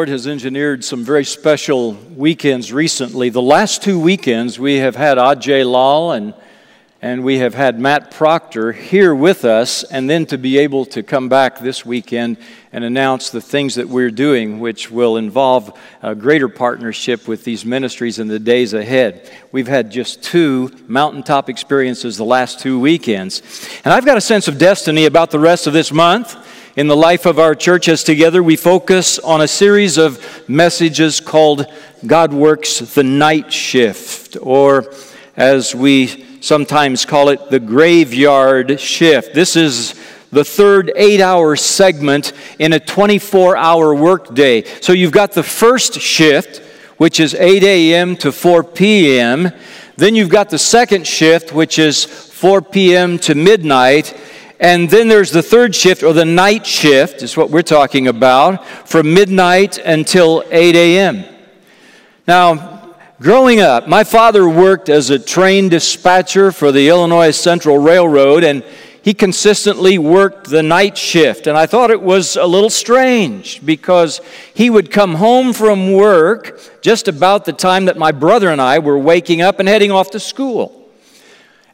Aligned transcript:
Lord 0.00 0.08
has 0.08 0.26
engineered 0.26 0.82
some 0.82 1.04
very 1.04 1.26
special 1.26 1.92
weekends 1.92 2.72
recently. 2.72 3.28
The 3.28 3.42
last 3.42 3.82
two 3.82 4.00
weekends, 4.00 4.58
we 4.58 4.76
have 4.76 4.96
had 4.96 5.18
Ajai 5.18 5.70
Lall 5.70 6.12
and, 6.12 6.32
and 7.02 7.22
we 7.22 7.36
have 7.40 7.52
had 7.52 7.78
Matt 7.78 8.10
Proctor 8.10 8.72
here 8.72 9.14
with 9.14 9.44
us, 9.44 9.84
and 9.84 10.08
then 10.08 10.24
to 10.24 10.38
be 10.38 10.56
able 10.56 10.86
to 10.86 11.02
come 11.02 11.28
back 11.28 11.58
this 11.58 11.84
weekend 11.84 12.38
and 12.72 12.82
announce 12.82 13.28
the 13.28 13.42
things 13.42 13.74
that 13.74 13.90
we're 13.90 14.10
doing, 14.10 14.58
which 14.58 14.90
will 14.90 15.18
involve 15.18 15.78
a 16.00 16.14
greater 16.14 16.48
partnership 16.48 17.28
with 17.28 17.44
these 17.44 17.66
ministries 17.66 18.18
in 18.18 18.26
the 18.26 18.38
days 18.38 18.72
ahead. 18.72 19.30
We've 19.52 19.68
had 19.68 19.90
just 19.90 20.22
two 20.22 20.70
mountaintop 20.88 21.50
experiences 21.50 22.16
the 22.16 22.24
last 22.24 22.58
two 22.58 22.80
weekends. 22.80 23.42
And 23.84 23.92
I've 23.92 24.06
got 24.06 24.16
a 24.16 24.22
sense 24.22 24.48
of 24.48 24.56
destiny 24.56 25.04
about 25.04 25.30
the 25.30 25.38
rest 25.38 25.66
of 25.66 25.74
this 25.74 25.92
month 25.92 26.46
in 26.80 26.86
the 26.86 26.96
life 26.96 27.26
of 27.26 27.38
our 27.38 27.54
church 27.54 27.88
as 27.88 28.02
together 28.02 28.42
we 28.42 28.56
focus 28.56 29.18
on 29.18 29.42
a 29.42 29.46
series 29.46 29.98
of 29.98 30.18
messages 30.48 31.20
called 31.20 31.66
God 32.06 32.32
Works 32.32 32.78
the 32.78 33.04
Night 33.04 33.52
Shift, 33.52 34.38
or 34.40 34.90
as 35.36 35.74
we 35.74 36.40
sometimes 36.40 37.04
call 37.04 37.28
it, 37.28 37.50
the 37.50 37.60
graveyard 37.60 38.80
shift. 38.80 39.34
This 39.34 39.56
is 39.56 39.94
the 40.30 40.42
third 40.42 40.90
eight 40.96 41.20
hour 41.20 41.54
segment 41.54 42.32
in 42.58 42.72
a 42.72 42.80
24 42.80 43.58
hour 43.58 43.94
workday. 43.94 44.64
So 44.80 44.94
you've 44.94 45.12
got 45.12 45.32
the 45.32 45.42
first 45.42 46.00
shift, 46.00 46.60
which 46.96 47.20
is 47.20 47.34
8 47.34 47.62
a.m. 47.62 48.16
to 48.16 48.32
4 48.32 48.64
p.m. 48.64 49.52
Then 49.98 50.14
you've 50.14 50.30
got 50.30 50.48
the 50.48 50.58
second 50.58 51.06
shift, 51.06 51.52
which 51.52 51.78
is 51.78 52.06
4 52.06 52.62
p.m. 52.62 53.18
to 53.18 53.34
midnight. 53.34 54.18
And 54.60 54.90
then 54.90 55.08
there's 55.08 55.30
the 55.30 55.42
third 55.42 55.74
shift, 55.74 56.02
or 56.02 56.12
the 56.12 56.26
night 56.26 56.66
shift, 56.66 57.22
is 57.22 57.34
what 57.34 57.48
we're 57.48 57.62
talking 57.62 58.08
about, 58.08 58.68
from 58.86 59.14
midnight 59.14 59.78
until 59.78 60.44
8 60.50 60.76
a.m. 60.76 61.24
Now, 62.28 62.94
growing 63.22 63.60
up, 63.60 63.88
my 63.88 64.04
father 64.04 64.46
worked 64.46 64.90
as 64.90 65.08
a 65.08 65.18
train 65.18 65.70
dispatcher 65.70 66.52
for 66.52 66.72
the 66.72 66.90
Illinois 66.90 67.30
Central 67.30 67.78
Railroad, 67.78 68.44
and 68.44 68.62
he 69.02 69.14
consistently 69.14 69.96
worked 69.96 70.50
the 70.50 70.62
night 70.62 70.98
shift. 70.98 71.46
And 71.46 71.56
I 71.56 71.64
thought 71.64 71.90
it 71.90 72.02
was 72.02 72.36
a 72.36 72.44
little 72.44 72.68
strange 72.68 73.64
because 73.64 74.20
he 74.52 74.68
would 74.68 74.90
come 74.90 75.14
home 75.14 75.54
from 75.54 75.94
work 75.94 76.60
just 76.82 77.08
about 77.08 77.46
the 77.46 77.54
time 77.54 77.86
that 77.86 77.96
my 77.96 78.12
brother 78.12 78.50
and 78.50 78.60
I 78.60 78.78
were 78.78 78.98
waking 78.98 79.40
up 79.40 79.58
and 79.58 79.66
heading 79.66 79.90
off 79.90 80.10
to 80.10 80.20
school. 80.20 80.79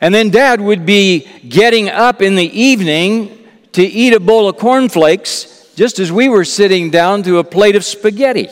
And 0.01 0.15
then 0.15 0.31
dad 0.31 0.61
would 0.61 0.85
be 0.85 1.27
getting 1.49 1.89
up 1.89 2.21
in 2.23 2.35
the 2.35 2.61
evening 2.61 3.47
to 3.73 3.83
eat 3.83 4.13
a 4.13 4.21
bowl 4.21 4.49
of 4.49 4.57
cornflakes 4.57 5.73
just 5.77 5.99
as 5.99 6.11
we 6.11 6.29
were 6.29 6.45
sitting 6.45 6.91
down 6.91 7.23
to 7.25 7.39
a 7.39 7.45
plate 7.45 7.77
of 7.77 7.85
spaghetti. 7.85 8.49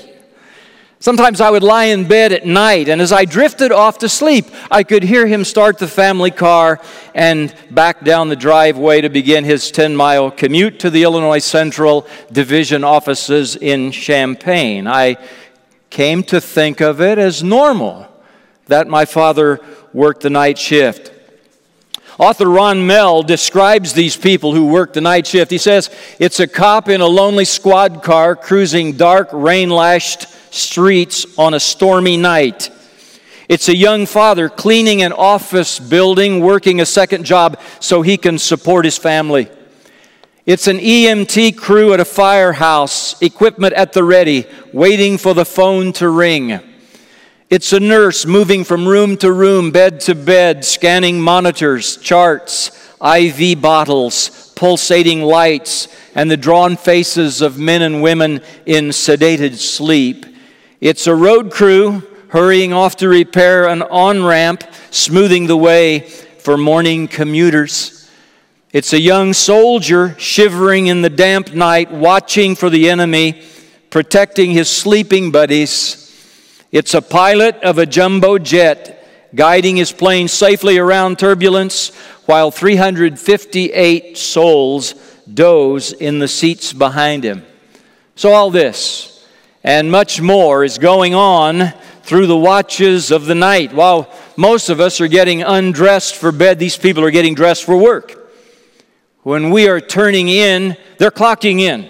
Sometimes 1.05 1.43
I 1.43 1.51
would 1.51 1.63
lie 1.63 1.85
in 1.85 2.09
bed 2.09 2.33
at 2.33 2.47
night, 2.47 2.89
and 2.89 2.99
as 2.99 3.13
I 3.13 3.27
drifted 3.27 3.73
off 3.73 3.99
to 3.99 4.09
sleep, 4.09 4.47
I 4.71 4.85
could 4.85 5.03
hear 5.03 5.27
him 5.27 5.45
start 5.45 5.79
the 5.79 5.87
family 5.87 6.31
car 6.31 6.81
and 7.15 7.55
back 7.71 8.05
down 8.05 8.31
the 8.31 8.37
driveway 8.37 9.03
to 9.03 9.11
begin 9.11 9.45
his 9.45 9.71
10 9.71 9.95
mile 9.95 10.31
commute 10.31 10.79
to 10.81 10.89
the 10.89 11.03
Illinois 11.03 11.45
Central 11.45 12.07
Division 12.33 12.85
offices 12.85 13.55
in 13.55 13.93
Champaign. 13.93 14.87
I 14.87 15.19
came 15.91 16.23
to 16.25 16.41
think 16.41 16.81
of 16.81 17.03
it 17.03 17.19
as 17.19 17.43
normal 17.43 18.09
that 18.67 18.89
my 18.89 19.05
father 19.05 19.61
worked 19.93 20.23
the 20.23 20.31
night 20.31 20.59
shift. 20.59 21.13
Author 22.19 22.49
Ron 22.49 22.79
Mehl 22.79 23.27
describes 23.27 23.93
these 23.93 24.17
people 24.17 24.55
who 24.55 24.67
work 24.67 24.93
the 24.93 25.01
night 25.01 25.27
shift. 25.27 25.51
He 25.51 25.59
says, 25.59 25.91
It's 26.21 26.39
a 26.39 26.47
cop 26.47 26.89
in 26.89 27.01
a 27.01 27.07
lonely 27.07 27.45
squad 27.45 28.03
car 28.03 28.37
cruising 28.37 28.93
dark, 28.97 29.29
rain 29.33 29.69
lashed 29.69 30.29
streets 30.55 31.27
on 31.37 31.55
a 31.55 31.61
stormy 31.61 32.17
night. 32.17 32.71
It's 33.49 33.69
a 33.69 33.77
young 33.77 34.07
father 34.07 34.49
cleaning 34.49 35.03
an 35.03 35.13
office 35.13 35.79
building, 35.79 36.41
working 36.41 36.81
a 36.81 36.87
second 36.87 37.25
job 37.25 37.61
so 37.81 38.01
he 38.03 38.17
can 38.17 38.39
support 38.39 38.85
his 38.85 38.97
family. 38.97 39.51
It's 40.47 40.69
an 40.69 40.79
EMT 40.79 41.57
crew 41.57 41.95
at 41.95 42.01
a 42.01 42.05
firehouse, 42.05 43.21
equipment 43.21 43.75
at 43.75 43.93
the 43.93 44.05
ready, 44.05 44.47
waiting 44.73 45.19
for 45.19 45.35
the 45.35 45.45
phone 45.45 45.93
to 45.95 46.09
ring. 46.09 46.61
It's 47.55 47.73
a 47.73 47.79
nurse 47.79 48.27
moving 48.27 48.65
from 48.65 48.89
room 48.89 49.17
to 49.19 49.31
room, 49.31 49.71
bed 49.71 50.01
to 50.01 50.17
bed, 50.17 50.65
scanning 50.65 51.21
monitors, 51.21 51.97
charts, 51.99 52.73
IV 53.01 53.61
bottles, 53.61 54.51
pulsating 54.57 55.23
lights, 55.23 55.87
and 56.17 56.29
the 56.29 56.37
drawn 56.37 56.77
faces 56.77 57.41
of 57.43 57.57
men 57.57 57.83
and 57.83 58.03
women 58.03 58.41
in 58.67 58.87
sedated 58.87 59.55
sleep. 59.55 60.27
It's 60.81 61.07
a 61.07 61.15
road 61.15 61.53
crew 61.53 62.03
hurrying 62.31 62.73
off 62.73 62.97
to 62.97 63.09
repair 63.09 63.69
an 63.69 63.83
on 63.83 64.25
ramp, 64.25 64.65
smoothing 64.91 65.47
the 65.47 65.57
way 65.57 66.01
for 66.01 66.57
morning 66.57 67.07
commuters. 67.07 68.11
It's 68.73 68.93
a 68.93 69.01
young 69.01 69.33
soldier 69.33 70.17
shivering 70.19 70.89
in 70.89 71.03
the 71.03 71.09
damp 71.09 71.55
night, 71.55 71.93
watching 71.93 72.57
for 72.57 72.69
the 72.69 72.91
enemy, 72.91 73.45
protecting 73.91 74.51
his 74.51 74.69
sleeping 74.69 75.31
buddies. 75.31 76.04
It's 76.75 76.93
a 76.93 77.01
pilot 77.01 77.63
of 77.63 77.79
a 77.79 77.87
jumbo 77.87 78.37
jet 78.37 79.33
guiding 79.33 79.77
his 79.77 79.93
plane 79.93 80.27
safely 80.27 80.77
around 80.77 81.21
turbulence 81.21 81.95
while 82.27 82.51
358 82.51 84.19
souls 84.19 84.95
doze 85.33 85.93
in 85.93 86.19
the 86.19 86.27
seats 86.27 86.73
behind 86.73 87.23
him. 87.23 87.47
So, 88.17 88.33
all 88.33 88.51
this 88.51 89.25
and 89.63 89.89
much 89.89 90.21
more 90.21 90.65
is 90.65 90.79
going 90.79 91.15
on 91.15 91.73
through 92.03 92.27
the 92.27 92.37
watches 92.37 93.13
of 93.13 93.27
the 93.27 93.37
night. 93.37 93.73
While 93.73 94.13
most 94.37 94.69
of 94.69 94.81
us 94.81 95.01
are 95.01 95.07
getting 95.07 95.45
undressed 95.45 96.17
for 96.17 96.33
bed, 96.33 96.59
these 96.59 96.77
people 96.77 97.05
are 97.05 97.13
getting 97.13 97.37
dressed 97.37 97.63
for 97.63 97.77
work. 97.77 98.33
When 99.23 99.51
we 99.51 99.69
are 99.69 99.81
turning 99.81 100.29
in, 100.29 100.77
they're 100.99 101.13
clocking 101.13 101.61
in. 101.61 101.89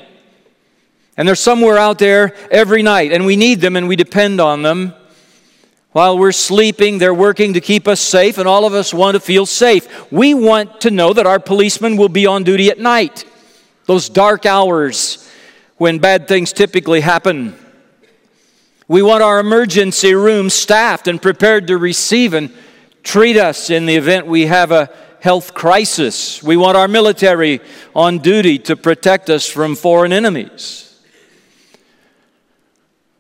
And 1.17 1.29
they're 1.29 1.35
somewhere 1.35 1.79
out 1.79 1.99
there 1.99 2.35
every 2.51 2.83
night, 2.83 3.13
and 3.13 3.25
we 3.25 3.37
need 3.37 3.61
them 3.61 3.77
and 3.77 3.87
we 3.87 3.97
depend 3.97 4.41
on 4.41 4.63
them. 4.63 4.95
While 5.93 6.19
we're 6.19 6.33
sleeping, 6.33 6.99
they're 6.99 7.15
working 7.15 7.53
to 7.53 7.61
keep 7.61 7.87
us 7.87 8.01
safe, 8.01 8.39
and 8.39 8.49
all 8.49 8.65
of 8.65 8.75
us 8.75 8.93
want 8.93 9.15
to 9.15 9.21
feel 9.21 9.47
safe. 9.47 10.11
We 10.11 10.35
want 10.35 10.81
to 10.81 10.91
know 10.91 11.13
that 11.13 11.27
our 11.27 11.39
policemen 11.39 11.97
will 11.97 12.09
be 12.09 12.27
on 12.27 12.43
duty 12.43 12.69
at 12.69 12.81
night, 12.81 13.25
those 13.87 14.09
dark 14.09 14.45
hours 14.45 15.31
when 15.77 16.01
bad 16.01 16.27
things 16.27 16.53
typically 16.53 17.01
happen. 17.01 17.57
We 18.89 19.03
want 19.03 19.23
our 19.23 19.39
emergency 19.39 20.15
room 20.15 20.51
staffed 20.51 21.07
and 21.07 21.23
prepared 21.23 21.69
to 21.69 21.79
receive 21.79 22.35
and 22.35 22.53
treat 23.05 23.37
us 23.37 23.71
in 23.71 23.87
the 23.87 23.95
event 23.95 24.27
we 24.27 24.47
have 24.47 24.73
a 24.73 24.91
health 25.21 25.55
crisis. 25.55 26.43
We 26.43 26.57
want 26.57 26.77
our 26.77 26.89
military 26.89 27.61
on 27.95 28.19
duty 28.19 28.59
to 28.61 28.77
protect 28.77 29.31
us 29.31 29.47
from 29.47 29.77
foreign 29.77 30.13
enemies. 30.13 30.84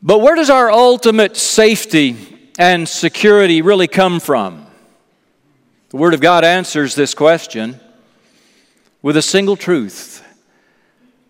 But 0.07 0.19
where 0.19 0.35
does 0.35 0.51
our 0.51 0.71
ultimate 0.71 1.35
safety 1.35 2.15
and 2.59 2.87
security 2.87 3.63
really 3.63 3.89
come 3.89 4.21
from? 4.21 4.67
The 5.89 5.97
Word 5.97 6.13
of 6.13 6.21
God 6.21 6.45
answers 6.45 6.95
this 6.95 7.15
question 7.15 7.81
with 9.01 9.17
a 9.17 9.23
single 9.23 9.57
truth 9.57 10.23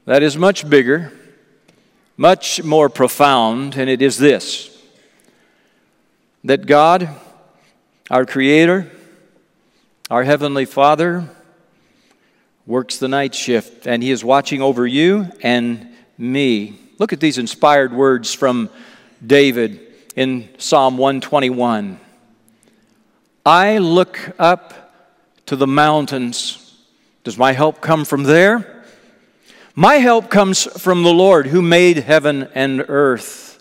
that 0.07 0.25
is 0.25 0.37
much 0.37 0.69
bigger, 0.69 1.13
much 2.17 2.65
more 2.65 2.89
profound, 2.89 3.77
and 3.77 3.89
it 3.89 4.03
is 4.03 4.19
this 4.19 4.77
that 6.43 6.67
God, 6.67 7.09
our 8.11 8.27
Creator, 8.27 8.91
our 10.11 10.25
Heavenly 10.25 10.65
Father, 10.65 11.29
works 12.67 12.99
the 12.99 13.07
night 13.07 13.37
shift, 13.37 13.87
and 13.87 14.03
He 14.03 14.11
is 14.11 14.25
watching 14.25 14.61
over 14.61 14.85
you 14.85 15.31
and 15.45 15.95
me 16.19 16.81
Look 16.97 17.13
at 17.13 17.19
these 17.19 17.39
inspired 17.39 17.93
words 17.93 18.33
from 18.33 18.71
David 19.25 19.81
in 20.15 20.49
Psalm 20.59 20.97
121. 20.97 21.99
I 23.45 23.79
look 23.79 24.33
up 24.39 24.93
to 25.47 25.57
the 25.57 25.67
mountains. 25.67 26.79
Does 27.25 27.37
my 27.37 27.51
help 27.51 27.81
come 27.81 28.05
from 28.05 28.23
there? 28.23 28.85
My 29.75 29.97
help 29.97 30.31
comes 30.31 30.65
from 30.81 31.03
the 31.03 31.13
Lord 31.13 31.49
who 31.49 31.63
made 31.63 31.97
heaven 31.97 32.49
and 32.55 32.85
earth. 32.87 33.61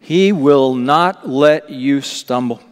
He 0.00 0.32
will 0.32 0.74
not 0.74 1.28
let 1.28 1.68
you 1.68 2.00
stumble. 2.00 2.62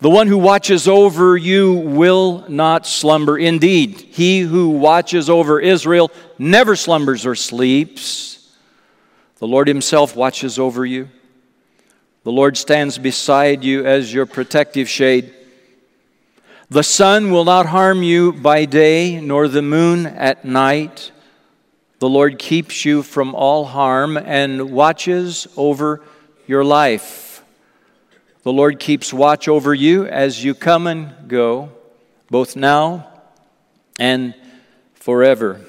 The 0.00 0.08
one 0.08 0.28
who 0.28 0.38
watches 0.38 0.88
over 0.88 1.36
you 1.36 1.74
will 1.74 2.46
not 2.48 2.86
slumber. 2.86 3.36
Indeed, 3.36 4.00
he 4.00 4.40
who 4.40 4.70
watches 4.70 5.28
over 5.28 5.60
Israel 5.60 6.10
never 6.38 6.74
slumbers 6.74 7.26
or 7.26 7.34
sleeps. 7.34 8.50
The 9.40 9.46
Lord 9.46 9.68
himself 9.68 10.16
watches 10.16 10.58
over 10.58 10.86
you. 10.86 11.10
The 12.24 12.32
Lord 12.32 12.56
stands 12.56 12.96
beside 12.96 13.62
you 13.62 13.84
as 13.84 14.12
your 14.12 14.24
protective 14.24 14.88
shade. 14.88 15.34
The 16.70 16.82
sun 16.82 17.30
will 17.30 17.44
not 17.44 17.66
harm 17.66 18.02
you 18.02 18.32
by 18.32 18.64
day, 18.64 19.20
nor 19.20 19.48
the 19.48 19.62
moon 19.62 20.06
at 20.06 20.46
night. 20.46 21.12
The 21.98 22.08
Lord 22.08 22.38
keeps 22.38 22.86
you 22.86 23.02
from 23.02 23.34
all 23.34 23.66
harm 23.66 24.16
and 24.16 24.70
watches 24.70 25.46
over 25.58 26.00
your 26.46 26.64
life. 26.64 27.29
The 28.42 28.52
Lord 28.52 28.80
keeps 28.80 29.12
watch 29.12 29.48
over 29.48 29.74
you 29.74 30.06
as 30.06 30.42
you 30.42 30.54
come 30.54 30.86
and 30.86 31.28
go, 31.28 31.70
both 32.30 32.56
now 32.56 33.06
and 33.98 34.34
forever. 34.94 35.60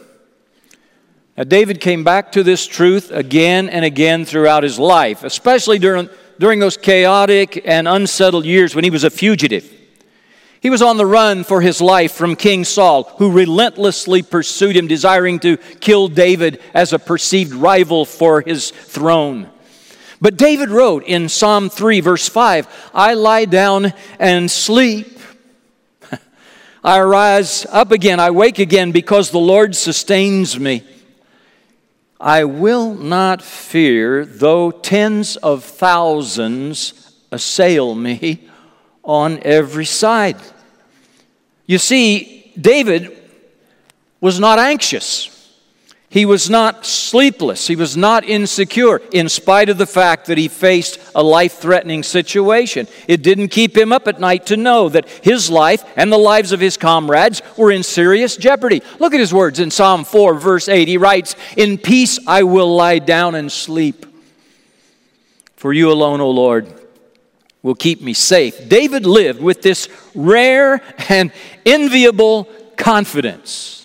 Now, 1.35 1.44
David 1.44 1.81
came 1.81 2.06
back 2.06 2.31
to 2.33 2.44
this 2.44 2.65
truth 2.65 3.12
again 3.12 3.68
and 3.68 3.83
again 3.83 4.23
throughout 4.23 4.63
his 4.63 4.79
life, 4.79 5.25
especially 5.25 5.79
during, 5.79 6.09
during 6.39 6.59
those 6.59 6.77
chaotic 6.77 7.62
and 7.65 7.89
unsettled 7.89 8.45
years 8.45 8.74
when 8.74 8.85
he 8.85 8.89
was 8.89 9.03
a 9.03 9.09
fugitive. 9.09 9.69
He 10.62 10.69
was 10.69 10.81
on 10.81 10.95
the 10.95 11.06
run 11.06 11.44
for 11.44 11.59
his 11.59 11.81
life 11.81 12.13
from 12.13 12.38
King 12.38 12.63
Saul, 12.63 13.03
who 13.17 13.31
relentlessly 13.31 14.21
pursued 14.21 14.77
him, 14.77 14.88
desiring 14.88 15.39
to 15.39 15.57
kill 15.57 16.07
David 16.07 16.62
as 16.74 16.94
a 16.94 17.00
perceived 17.00 17.51
rival 17.53 18.06
for 18.06 18.39
his 18.41 18.69
throne. 18.69 19.50
But 20.21 20.38
David 20.38 20.69
wrote 20.69 21.03
in 21.03 21.27
Psalm 21.29 21.69
3, 21.69 22.00
verse 22.00 22.29
5 22.29 22.91
I 22.94 23.15
lie 23.15 23.45
down 23.45 23.94
and 24.19 24.50
sleep. 24.50 25.19
I 26.83 27.00
arise 27.00 27.65
up 27.71 27.91
again, 27.91 28.19
I 28.19 28.29
wake 28.29 28.59
again 28.59 28.91
because 28.91 29.31
the 29.31 29.39
Lord 29.39 29.75
sustains 29.75 30.59
me. 30.59 30.83
I 32.19 32.44
will 32.44 32.94
not 32.94 33.41
fear, 33.41 34.25
though 34.25 34.69
tens 34.69 35.38
of 35.38 35.63
thousands 35.63 37.15
assail 37.31 37.95
me 37.95 38.47
on 39.03 39.39
every 39.41 39.85
side. 39.85 40.38
You 41.65 41.79
see, 41.79 42.53
David 42.59 43.17
was 44.19 44.39
not 44.39 44.59
anxious. 44.59 45.40
He 46.12 46.25
was 46.25 46.50
not 46.50 46.86
sleepless. 46.86 47.68
He 47.68 47.78
was 47.78 47.96
not 47.96 48.25
insecure, 48.25 49.02
in 49.13 49.30
spite 49.30 49.69
of 49.69 49.78
the 49.78 49.86
fact 49.86 50.25
that 50.25 50.38
he 50.38 50.50
faced 50.50 51.00
a 51.16 51.24
life 51.24 51.54
threatening 51.54 52.04
situation. 52.04 52.90
It 53.08 53.24
didn't 53.24 53.48
keep 53.48 53.78
him 53.78 53.94
up 53.94 54.10
at 54.10 54.19
night 54.19 54.48
to 54.48 54.58
know 54.58 54.90
that 54.90 55.08
his 55.08 55.50
life 55.50 55.86
and 55.96 56.12
the 56.12 56.18
lives 56.18 56.52
of 56.52 56.60
his 56.60 56.75
comrades 56.75 57.42
were 57.58 57.72
in 57.72 57.81
serious 57.81 58.36
jeopardy. 58.36 58.84
Look 59.00 59.13
at 59.13 59.22
his 59.22 59.34
words 59.34 59.62
in 59.62 59.72
Psalm 59.72 60.04
4, 60.04 60.34
verse 60.34 60.68
8. 60.68 60.90
He 60.90 60.98
writes, 60.98 61.38
In 61.56 61.78
peace 61.78 62.19
I 62.28 62.44
will 62.44 62.75
lie 62.75 63.00
down 63.00 63.34
and 63.34 63.50
sleep. 63.50 64.06
For 65.56 65.72
you 65.72 65.94
alone, 65.94 66.19
O 66.19 66.30
Lord, 66.30 66.68
will 67.63 67.75
keep 67.75 68.02
me 68.02 68.12
safe. 68.13 68.68
David 68.68 69.06
lived 69.06 69.42
with 69.42 69.62
this 69.62 69.88
rare 70.13 70.81
and 71.08 71.31
enviable 71.66 72.50
confidence 72.75 73.81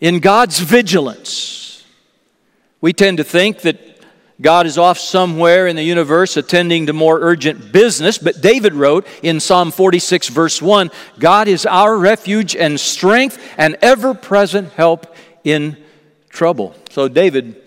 in 0.00 0.20
God's 0.20 0.60
vigilance. 0.60 1.84
We 2.80 2.92
tend 2.92 3.18
to 3.18 3.24
think 3.24 3.62
that 3.62 3.78
God 4.40 4.66
is 4.66 4.78
off 4.78 4.98
somewhere 4.98 5.66
in 5.66 5.74
the 5.74 5.82
universe 5.82 6.36
attending 6.36 6.86
to 6.86 6.92
more 6.92 7.18
urgent 7.20 7.72
business, 7.72 8.18
but 8.18 8.40
David 8.40 8.72
wrote 8.72 9.04
in 9.22 9.40
Psalm 9.40 9.72
46, 9.72 10.28
verse 10.28 10.62
1 10.62 10.90
God 11.18 11.48
is 11.48 11.66
our 11.66 11.96
refuge 11.96 12.54
and 12.54 12.78
strength 12.78 13.42
and 13.56 13.76
ever 13.82 14.14
present 14.14 14.72
help 14.72 15.12
in 15.42 15.76
trouble. 16.28 16.76
So 16.90 17.08
David 17.08 17.60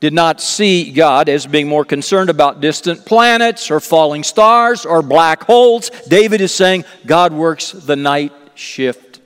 did 0.00 0.14
not 0.14 0.40
see 0.40 0.92
God 0.92 1.28
as 1.28 1.46
being 1.46 1.68
more 1.68 1.84
concerned 1.84 2.30
about 2.30 2.60
distant 2.60 3.04
planets 3.04 3.70
or 3.70 3.80
falling 3.80 4.22
stars 4.22 4.86
or 4.86 5.02
black 5.02 5.42
holes. 5.42 5.90
David 6.08 6.40
is 6.40 6.54
saying, 6.54 6.84
God 7.04 7.34
works 7.34 7.72
the 7.72 7.96
night 7.96 8.32
shift 8.54 9.20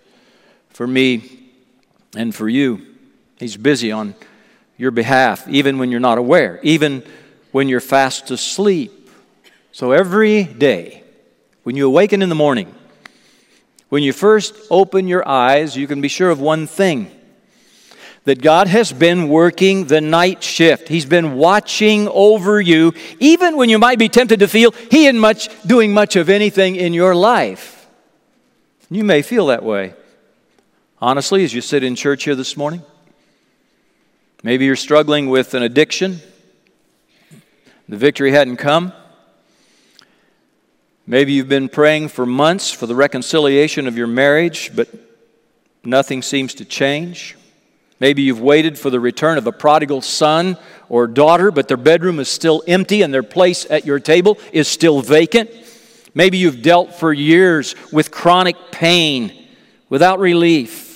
for 0.71 0.87
me 0.87 1.42
and 2.17 2.35
for 2.35 2.49
you. 2.49 2.87
He's 3.39 3.57
busy 3.57 3.93
on 3.93 4.15
your 4.77 4.91
behalf, 4.91 5.49
even 5.49 5.79
when 5.79 5.91
you're 5.91 6.01
not 6.01 6.19
aware, 6.19 6.61
even 6.63 7.03
when 7.51 7.69
you're 7.69 7.81
fast 7.81 8.31
asleep. 8.31 9.11
So 9.73 9.93
every 9.93 10.45
day, 10.45 11.03
when 11.63 11.77
you 11.77 11.87
awaken 11.87 12.23
in 12.23 12.29
the 12.29 12.35
morning, 12.35 12.75
when 13.89 14.03
you 14.03 14.13
first 14.13 14.55
open 14.71 15.07
your 15.07 15.27
eyes, 15.27 15.77
you 15.77 15.87
can 15.87 16.01
be 16.01 16.09
sure 16.09 16.31
of 16.31 16.41
one 16.41 16.67
thing 16.67 17.11
that 18.25 18.41
God 18.41 18.69
has 18.69 18.93
been 18.93 19.29
working 19.29 19.87
the 19.87 20.01
night 20.01 20.43
shift. 20.43 20.89
He's 20.89 21.07
been 21.07 21.35
watching 21.35 22.09
over 22.09 22.61
you, 22.61 22.95
even 23.19 23.57
when 23.57 23.69
you 23.69 23.79
might 23.79 23.99
be 23.99 24.09
tempted 24.09 24.41
to 24.41 24.49
feel 24.49 24.71
He 24.91 25.07
isn't 25.07 25.19
much 25.19 25.49
doing 25.65 25.93
much 25.93 26.17
of 26.17 26.29
anything 26.29 26.77
in 26.77 26.95
your 26.95 27.15
life. 27.15 27.89
You 28.91 29.05
may 29.05 29.23
feel 29.23 29.47
that 29.47 29.65
way. 29.65 29.95
Honestly, 31.03 31.43
as 31.43 31.53
you 31.53 31.61
sit 31.61 31.83
in 31.83 31.97
church 31.97 32.23
here 32.23 32.37
this 32.37 32.57
morning, 32.57 32.81
maybe 34.45 34.67
you're 34.67 34.77
struggling 34.77 35.29
with 35.29 35.53
an 35.55 35.65
addiction. 35.65 36.21
The 37.89 37.97
victory 37.97 38.31
hadn't 38.31 38.59
come. 38.59 38.93
Maybe 41.05 41.33
you've 41.33 41.49
been 41.49 41.69
praying 41.69 42.11
for 42.11 42.25
months 42.25 42.71
for 42.71 42.87
the 42.87 42.95
reconciliation 42.95 43.89
of 43.89 43.97
your 43.97 44.07
marriage, 44.07 44.71
but 44.77 44.89
nothing 45.83 46.23
seems 46.23 46.55
to 46.55 46.65
change. 46.65 47.37
Maybe 47.99 48.23
you've 48.23 48.41
waited 48.41 48.79
for 48.79 48.89
the 48.89 49.01
return 49.01 49.39
of 49.39 49.47
a 49.49 49.53
prodigal 49.53 50.03
son 50.03 50.57
or 50.89 51.09
daughter, 51.09 51.51
but 51.51 51.67
their 51.67 51.77
bedroom 51.77 52.21
is 52.21 52.29
still 52.29 52.63
empty 52.69 53.03
and 53.03 53.13
their 53.13 53.25
place 53.25 53.67
at 53.69 53.85
your 53.85 53.99
table 53.99 54.39
is 54.53 54.69
still 54.69 55.03
vacant. 55.03 55.51
Maybe 56.15 56.39
you've 56.39 56.63
dealt 56.63 56.95
for 56.95 57.13
years 57.13 57.75
with 57.91 58.13
chronic 58.13 58.55
pain 58.71 59.49
without 59.89 60.21
relief. 60.21 60.91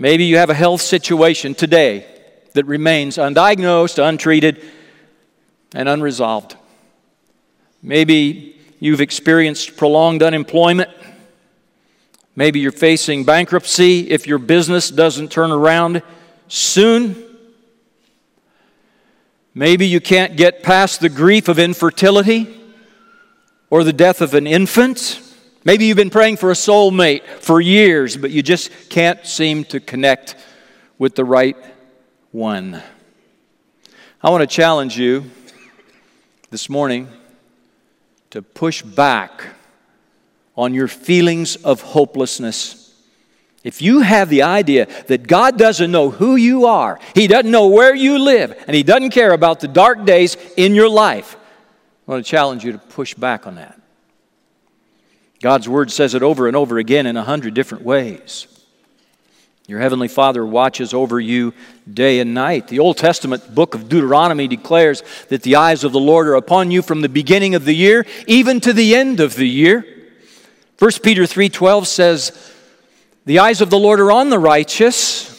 Maybe 0.00 0.24
you 0.24 0.38
have 0.38 0.50
a 0.50 0.54
health 0.54 0.80
situation 0.80 1.54
today 1.54 2.04
that 2.54 2.64
remains 2.66 3.18
undiagnosed, 3.18 4.02
untreated, 4.02 4.60
and 5.74 5.88
unresolved. 5.88 6.56
Maybe 7.82 8.58
you've 8.80 9.00
experienced 9.00 9.76
prolonged 9.76 10.24
unemployment 10.24 10.90
Maybe 12.40 12.60
you're 12.60 12.72
facing 12.72 13.24
bankruptcy 13.24 14.10
if 14.10 14.26
your 14.26 14.38
business 14.38 14.88
doesn't 14.88 15.30
turn 15.30 15.50
around 15.50 16.00
soon. 16.48 17.22
Maybe 19.52 19.86
you 19.86 20.00
can't 20.00 20.36
get 20.36 20.62
past 20.62 21.00
the 21.00 21.08
grief 21.08 21.48
of 21.48 21.58
infertility 21.58 22.58
or 23.68 23.84
the 23.84 23.92
death 23.92 24.22
of 24.22 24.32
an 24.32 24.46
infant. 24.46 25.20
Maybe 25.62 25.84
you've 25.84 25.96
been 25.96 26.08
praying 26.08 26.38
for 26.38 26.50
a 26.50 26.54
soulmate 26.54 27.22
for 27.22 27.60
years, 27.60 28.16
but 28.16 28.30
you 28.30 28.42
just 28.42 28.70
can't 28.88 29.26
seem 29.26 29.64
to 29.64 29.78
connect 29.78 30.34
with 30.98 31.14
the 31.14 31.24
right 31.24 31.56
one. 32.32 32.82
I 34.22 34.30
want 34.30 34.40
to 34.40 34.46
challenge 34.46 34.98
you 34.98 35.30
this 36.50 36.70
morning 36.70 37.08
to 38.30 38.40
push 38.40 38.80
back 38.80 39.48
on 40.56 40.72
your 40.72 40.88
feelings 40.88 41.56
of 41.56 41.82
hopelessness. 41.82 42.94
If 43.62 43.82
you 43.82 44.00
have 44.00 44.30
the 44.30 44.42
idea 44.42 44.88
that 45.08 45.26
God 45.26 45.58
doesn't 45.58 45.90
know 45.90 46.08
who 46.08 46.36
you 46.36 46.66
are, 46.66 46.98
He 47.14 47.26
doesn't 47.26 47.50
know 47.50 47.68
where 47.68 47.94
you 47.94 48.18
live, 48.18 48.54
and 48.66 48.74
He 48.74 48.82
doesn't 48.82 49.10
care 49.10 49.32
about 49.32 49.60
the 49.60 49.68
dark 49.68 50.06
days 50.06 50.36
in 50.56 50.74
your 50.74 50.88
life, 50.88 51.36
I 52.08 52.12
want 52.12 52.24
to 52.24 52.30
challenge 52.30 52.64
you 52.64 52.72
to 52.72 52.78
push 52.78 53.14
back 53.14 53.46
on 53.46 53.56
that. 53.56 53.79
God's 55.40 55.68
Word 55.68 55.90
says 55.90 56.14
it 56.14 56.22
over 56.22 56.46
and 56.46 56.56
over 56.56 56.78
again 56.78 57.06
in 57.06 57.16
a 57.16 57.22
hundred 57.22 57.54
different 57.54 57.84
ways. 57.84 58.46
Your 59.66 59.80
Heavenly 59.80 60.08
Father 60.08 60.44
watches 60.44 60.92
over 60.92 61.20
you 61.20 61.54
day 61.92 62.18
and 62.18 62.34
night. 62.34 62.68
The 62.68 62.80
Old 62.80 62.98
Testament 62.98 63.54
book 63.54 63.74
of 63.74 63.88
Deuteronomy 63.88 64.48
declares 64.48 65.02
that 65.28 65.42
the 65.42 65.56
eyes 65.56 65.84
of 65.84 65.92
the 65.92 66.00
Lord 66.00 66.26
are 66.26 66.34
upon 66.34 66.70
you 66.70 66.82
from 66.82 67.02
the 67.02 67.08
beginning 67.08 67.54
of 67.54 67.64
the 67.64 67.74
year 67.74 68.04
even 68.26 68.60
to 68.60 68.72
the 68.72 68.94
end 68.96 69.20
of 69.20 69.36
the 69.36 69.48
year. 69.48 69.86
1 70.78 71.02
Peter 71.02 71.24
3:12 71.24 71.86
says, 71.86 72.32
"The 73.26 73.38
eyes 73.38 73.60
of 73.60 73.70
the 73.70 73.78
Lord 73.78 74.00
are 74.00 74.10
on 74.10 74.28
the 74.28 74.38
righteous; 74.38 75.30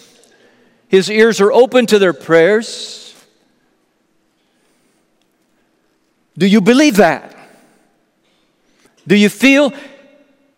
his 0.87 1.11
ears 1.11 1.41
are 1.41 1.51
open 1.51 1.85
to 1.87 1.99
their 1.99 2.13
prayers." 2.13 3.13
Do 6.37 6.47
you 6.47 6.61
believe 6.61 6.95
that? 6.97 7.35
Do 9.05 9.15
you 9.15 9.29
feel 9.29 9.73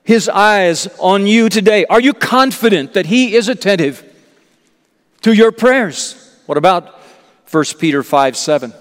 his 0.04 0.28
eyes 0.30 0.88
on 1.00 1.28
you 1.28 1.50
today? 1.50 1.86
Are 1.86 2.02
you 2.02 2.14
confident 2.14 2.94
that 2.94 3.06
he 3.06 3.36
is 3.36 3.48
attentive 3.48 4.04
to 5.22 5.34
your 5.34 5.52
prayers? 5.52 6.20
What 6.46 6.58
about 6.58 7.00
1 7.50 7.64
Peter 7.80 8.04
5 8.04 8.36
7? 8.36 8.74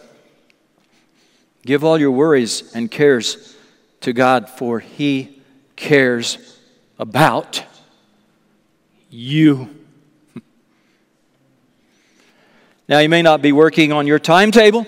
Give 1.64 1.84
all 1.84 1.98
your 1.98 2.10
worries 2.10 2.74
and 2.74 2.90
cares 2.90 3.56
to 4.00 4.12
God, 4.12 4.48
for 4.48 4.80
he 4.80 5.40
cares 5.76 6.58
about 6.98 7.62
you. 9.10 9.68
Now, 12.88 12.98
you 12.98 13.08
may 13.08 13.22
not 13.22 13.42
be 13.42 13.52
working 13.52 13.92
on 13.92 14.06
your 14.06 14.18
timetable 14.18 14.86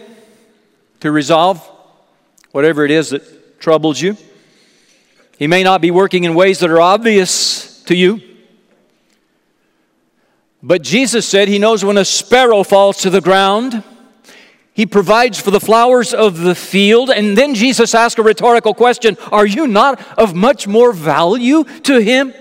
to 1.00 1.12
resolve 1.12 1.58
whatever 2.50 2.84
it 2.84 2.90
is 2.90 3.10
that 3.10 3.60
troubles 3.60 4.00
you. 4.00 4.16
He 5.38 5.46
may 5.46 5.62
not 5.62 5.80
be 5.80 5.90
working 5.90 6.24
in 6.24 6.34
ways 6.34 6.60
that 6.60 6.70
are 6.70 6.80
obvious 6.80 7.82
to 7.84 7.94
you. 7.94 8.20
But 10.62 10.82
Jesus 10.82 11.28
said 11.28 11.48
he 11.48 11.58
knows 11.58 11.84
when 11.84 11.98
a 11.98 12.04
sparrow 12.04 12.62
falls 12.62 12.98
to 12.98 13.10
the 13.10 13.20
ground. 13.20 13.82
He 14.72 14.86
provides 14.86 15.38
for 15.38 15.50
the 15.50 15.60
flowers 15.60 16.14
of 16.14 16.40
the 16.40 16.54
field. 16.54 17.10
And 17.10 17.36
then 17.36 17.54
Jesus 17.54 17.94
asked 17.94 18.18
a 18.18 18.22
rhetorical 18.22 18.74
question 18.74 19.16
Are 19.30 19.46
you 19.46 19.66
not 19.66 20.00
of 20.18 20.34
much 20.34 20.66
more 20.66 20.92
value 20.92 21.64
to 21.82 21.98
him? 21.98 22.32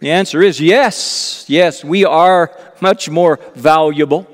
The 0.00 0.10
answer 0.10 0.42
is 0.42 0.60
yes. 0.60 1.44
Yes, 1.48 1.84
we 1.84 2.04
are 2.04 2.50
much 2.80 3.08
more 3.08 3.40
valuable. 3.54 4.26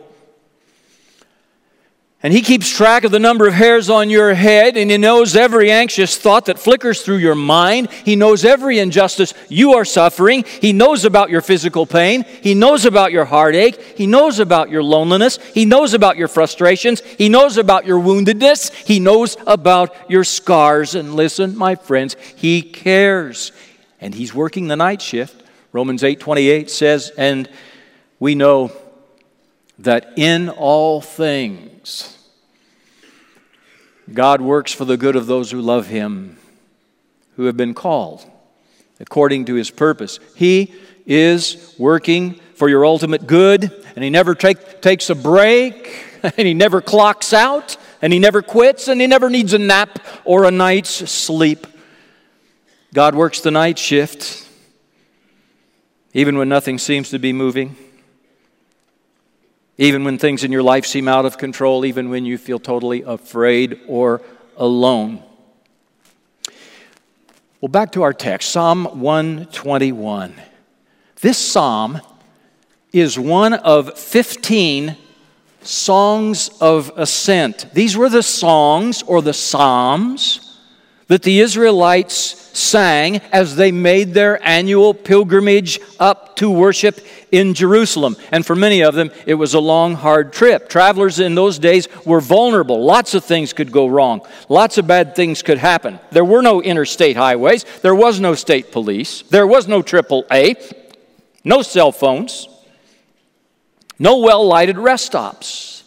And 2.24 2.32
he 2.32 2.40
keeps 2.40 2.70
track 2.70 3.04
of 3.04 3.12
the 3.12 3.18
number 3.18 3.46
of 3.46 3.52
hairs 3.52 3.90
on 3.90 4.08
your 4.08 4.32
head, 4.32 4.78
and 4.78 4.90
he 4.90 4.96
knows 4.96 5.36
every 5.36 5.70
anxious 5.70 6.16
thought 6.16 6.46
that 6.46 6.58
flickers 6.58 7.02
through 7.02 7.18
your 7.18 7.34
mind. 7.34 7.90
He 7.92 8.16
knows 8.16 8.46
every 8.46 8.78
injustice 8.78 9.34
you 9.50 9.74
are 9.74 9.84
suffering. 9.84 10.44
He 10.62 10.72
knows 10.72 11.04
about 11.04 11.28
your 11.28 11.42
physical 11.42 11.84
pain. 11.84 12.24
He 12.40 12.54
knows 12.54 12.86
about 12.86 13.12
your 13.12 13.26
heartache. 13.26 13.78
He 13.98 14.06
knows 14.06 14.38
about 14.38 14.70
your 14.70 14.82
loneliness. 14.82 15.36
He 15.52 15.66
knows 15.66 15.92
about 15.92 16.16
your 16.16 16.28
frustrations. 16.28 17.02
He 17.02 17.28
knows 17.28 17.58
about 17.58 17.84
your 17.84 18.00
woundedness. 18.00 18.72
He 18.72 19.00
knows 19.00 19.36
about 19.46 19.94
your 20.10 20.24
scars. 20.24 20.94
And 20.94 21.16
listen, 21.16 21.54
my 21.58 21.74
friends, 21.74 22.16
he 22.36 22.62
cares. 22.62 23.52
And 24.00 24.14
he's 24.14 24.34
working 24.34 24.68
the 24.68 24.76
night 24.76 25.02
shift. 25.02 25.44
Romans 25.72 26.02
8 26.02 26.20
28 26.20 26.70
says, 26.70 27.12
and 27.18 27.50
we 28.18 28.34
know 28.34 28.72
that 29.78 30.14
in 30.16 30.48
all 30.48 31.02
things, 31.02 32.13
God 34.12 34.40
works 34.40 34.72
for 34.72 34.84
the 34.84 34.96
good 34.96 35.16
of 35.16 35.26
those 35.26 35.50
who 35.50 35.60
love 35.60 35.86
him, 35.86 36.36
who 37.36 37.44
have 37.44 37.56
been 37.56 37.74
called 37.74 38.24
according 39.00 39.46
to 39.46 39.54
his 39.54 39.70
purpose. 39.70 40.18
He 40.36 40.74
is 41.06 41.74
working 41.78 42.34
for 42.54 42.68
your 42.68 42.84
ultimate 42.84 43.26
good, 43.26 43.70
and 43.94 44.04
he 44.04 44.10
never 44.10 44.34
take, 44.34 44.80
takes 44.80 45.10
a 45.10 45.14
break, 45.14 46.04
and 46.22 46.46
he 46.46 46.54
never 46.54 46.80
clocks 46.80 47.32
out, 47.32 47.76
and 48.00 48.12
he 48.12 48.18
never 48.18 48.42
quits, 48.42 48.88
and 48.88 49.00
he 49.00 49.06
never 49.06 49.28
needs 49.28 49.52
a 49.52 49.58
nap 49.58 49.98
or 50.24 50.44
a 50.44 50.50
night's 50.50 51.10
sleep. 51.10 51.66
God 52.92 53.14
works 53.14 53.40
the 53.40 53.50
night 53.50 53.78
shift, 53.78 54.48
even 56.12 56.38
when 56.38 56.48
nothing 56.48 56.78
seems 56.78 57.10
to 57.10 57.18
be 57.18 57.32
moving. 57.32 57.76
Even 59.76 60.04
when 60.04 60.18
things 60.18 60.44
in 60.44 60.52
your 60.52 60.62
life 60.62 60.86
seem 60.86 61.08
out 61.08 61.24
of 61.24 61.36
control, 61.36 61.84
even 61.84 62.08
when 62.08 62.24
you 62.24 62.38
feel 62.38 62.58
totally 62.58 63.02
afraid 63.02 63.80
or 63.88 64.22
alone. 64.56 65.22
Well, 67.60 67.68
back 67.68 67.92
to 67.92 68.02
our 68.02 68.12
text 68.12 68.50
Psalm 68.50 68.84
121. 69.00 70.34
This 71.20 71.38
psalm 71.38 72.00
is 72.92 73.18
one 73.18 73.54
of 73.54 73.98
15 73.98 74.96
songs 75.62 76.50
of 76.60 76.92
ascent. 76.96 77.66
These 77.72 77.96
were 77.96 78.08
the 78.08 78.22
songs 78.22 79.02
or 79.02 79.22
the 79.22 79.32
psalms 79.32 80.53
that 81.08 81.22
the 81.22 81.40
Israelites 81.40 82.40
sang 82.56 83.18
as 83.32 83.56
they 83.56 83.72
made 83.72 84.14
their 84.14 84.42
annual 84.46 84.94
pilgrimage 84.94 85.80
up 85.98 86.36
to 86.36 86.50
worship 86.50 87.00
in 87.32 87.52
Jerusalem. 87.52 88.16
And 88.30 88.46
for 88.46 88.54
many 88.54 88.82
of 88.82 88.94
them, 88.94 89.10
it 89.26 89.34
was 89.34 89.54
a 89.54 89.60
long, 89.60 89.94
hard 89.94 90.32
trip. 90.32 90.68
Travelers 90.68 91.20
in 91.20 91.34
those 91.34 91.58
days 91.58 91.88
were 92.06 92.20
vulnerable. 92.20 92.84
Lots 92.84 93.14
of 93.14 93.24
things 93.24 93.52
could 93.52 93.72
go 93.72 93.86
wrong, 93.86 94.22
lots 94.48 94.78
of 94.78 94.86
bad 94.86 95.14
things 95.14 95.42
could 95.42 95.58
happen. 95.58 95.98
There 96.10 96.24
were 96.24 96.42
no 96.42 96.62
interstate 96.62 97.16
highways, 97.16 97.64
there 97.82 97.94
was 97.94 98.20
no 98.20 98.34
state 98.34 98.72
police, 98.72 99.22
there 99.22 99.46
was 99.46 99.68
no 99.68 99.82
AAA, 99.82 100.72
no 101.44 101.62
cell 101.62 101.92
phones, 101.92 102.48
no 103.98 104.18
well 104.18 104.46
lighted 104.46 104.78
rest 104.78 105.06
stops. 105.06 105.82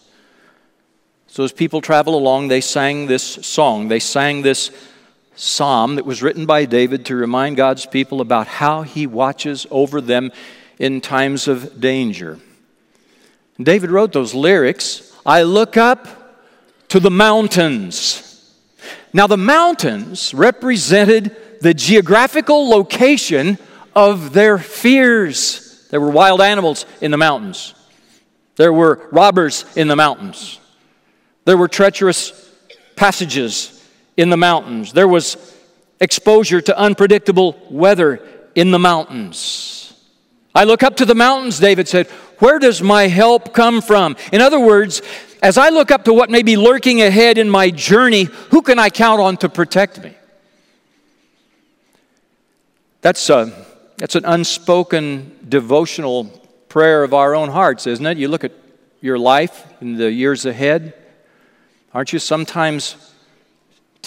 So, 1.27 1.43
as 1.43 1.51
people 1.51 1.81
travel 1.81 2.15
along, 2.15 2.47
they 2.47 2.61
sang 2.61 3.05
this 3.05 3.23
song. 3.23 3.89
They 3.89 3.99
sang 3.99 4.41
this 4.41 4.71
psalm 5.37 5.95
that 5.95 6.05
was 6.05 6.23
written 6.23 6.45
by 6.45 6.65
David 6.65 7.05
to 7.05 7.15
remind 7.15 7.55
God's 7.55 7.85
people 7.85 8.21
about 8.21 8.47
how 8.47 8.81
he 8.81 9.07
watches 9.07 9.67
over 9.69 10.01
them 10.01 10.31
in 10.79 10.99
times 10.99 11.47
of 11.47 11.79
danger. 11.79 12.39
David 13.61 13.91
wrote 13.91 14.13
those 14.13 14.33
lyrics 14.33 15.13
I 15.25 15.43
look 15.43 15.77
up 15.77 16.07
to 16.89 16.99
the 16.99 17.11
mountains. 17.11 18.23
Now, 19.13 19.27
the 19.27 19.37
mountains 19.37 20.33
represented 20.33 21.35
the 21.61 21.73
geographical 21.73 22.69
location 22.69 23.57
of 23.95 24.33
their 24.33 24.57
fears. 24.57 25.87
There 25.89 26.01
were 26.01 26.11
wild 26.11 26.41
animals 26.41 26.85
in 27.01 27.11
the 27.11 27.17
mountains, 27.17 27.73
there 28.55 28.73
were 28.73 29.07
robbers 29.11 29.65
in 29.75 29.87
the 29.87 29.95
mountains, 29.95 30.59
there 31.45 31.57
were 31.57 31.67
treacherous 31.67 32.49
passages 32.95 33.76
in 34.17 34.29
the 34.29 34.37
mountains. 34.37 34.91
There 34.91 35.07
was 35.07 35.55
exposure 36.01 36.59
to 36.61 36.77
unpredictable 36.77 37.57
weather 37.69 38.21
in 38.55 38.71
the 38.71 38.79
mountains. 38.79 39.93
I 40.53 40.63
look 40.63 40.81
up 40.81 40.97
to 40.97 41.05
the 41.05 41.15
mountains, 41.15 41.59
David 41.59 41.87
said. 41.87 42.07
Where 42.39 42.59
does 42.59 42.81
my 42.81 43.07
help 43.07 43.53
come 43.53 43.81
from? 43.81 44.15
In 44.31 44.41
other 44.41 44.59
words, 44.59 45.01
as 45.41 45.57
I 45.57 45.69
look 45.69 45.91
up 45.91 46.05
to 46.05 46.13
what 46.13 46.29
may 46.29 46.41
be 46.41 46.57
lurking 46.57 47.01
ahead 47.01 47.37
in 47.37 47.49
my 47.49 47.69
journey, 47.69 48.23
who 48.51 48.61
can 48.61 48.79
I 48.79 48.89
count 48.89 49.21
on 49.21 49.37
to 49.37 49.49
protect 49.49 50.01
me? 50.01 50.13
That's, 53.01 53.29
a, 53.29 53.35
uh, 53.35 53.49
that's 53.97 54.15
an 54.15 54.25
unspoken 54.25 55.37
devotional 55.47 56.25
prayer 56.69 57.03
of 57.03 57.13
our 57.13 57.35
own 57.35 57.49
hearts, 57.49 57.87
isn't 57.87 58.05
it? 58.05 58.17
You 58.17 58.27
look 58.27 58.43
at 58.43 58.51
your 59.01 59.19
life 59.19 59.65
in 59.79 59.95
the 59.95 60.11
years 60.11 60.45
ahead. 60.45 60.93
Aren't 61.93 62.13
you 62.13 62.19
sometimes 62.19 62.95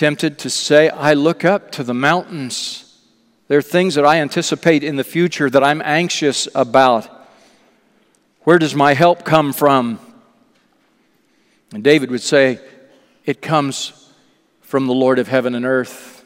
tempted 0.01 0.39
to 0.39 0.49
say, 0.49 0.89
I 0.89 1.13
look 1.13 1.45
up 1.45 1.73
to 1.73 1.85
the 1.85 1.93
mountains. 1.93 2.99
There 3.49 3.59
are 3.59 3.63
things 3.63 3.97
that 3.97 4.07
I 4.07 4.21
anticipate 4.21 4.83
in 4.83 4.97
the 4.97 5.05
future 5.05 5.51
that 5.51 5.63
I'm 5.63 5.83
anxious 5.85 6.49
about. 6.55 7.07
Where 8.45 8.59
does 8.59 8.75
my 8.75 8.95
help 8.95 9.27
come 9.27 9.53
from? 9.53 10.01
And 11.75 11.85
David 11.85 12.11
would 12.11 12.23
say, 12.23 12.61
It 13.27 13.43
comes 13.43 14.11
from 14.63 14.87
the 14.87 14.95
Lord 14.95 15.19
of 15.19 15.29
heaven 15.29 15.55
and 15.55 15.67
earth. 15.67 16.25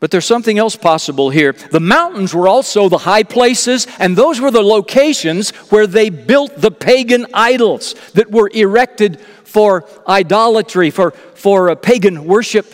But 0.00 0.10
there's 0.10 0.24
something 0.24 0.58
else 0.58 0.76
possible 0.76 1.28
here. 1.28 1.52
The 1.52 1.78
mountains 1.78 2.34
were 2.34 2.48
also 2.48 2.88
the 2.88 2.98
high 2.98 3.22
places, 3.22 3.86
and 3.98 4.16
those 4.16 4.40
were 4.40 4.50
the 4.50 4.62
locations 4.62 5.50
where 5.70 5.86
they 5.86 6.08
built 6.08 6.56
the 6.56 6.70
pagan 6.70 7.26
idols 7.34 7.94
that 8.14 8.30
were 8.30 8.50
erected 8.54 9.20
for 9.54 9.88
idolatry, 10.08 10.90
for, 10.90 11.12
for 11.12 11.68
a 11.68 11.76
pagan 11.76 12.24
worship. 12.24 12.66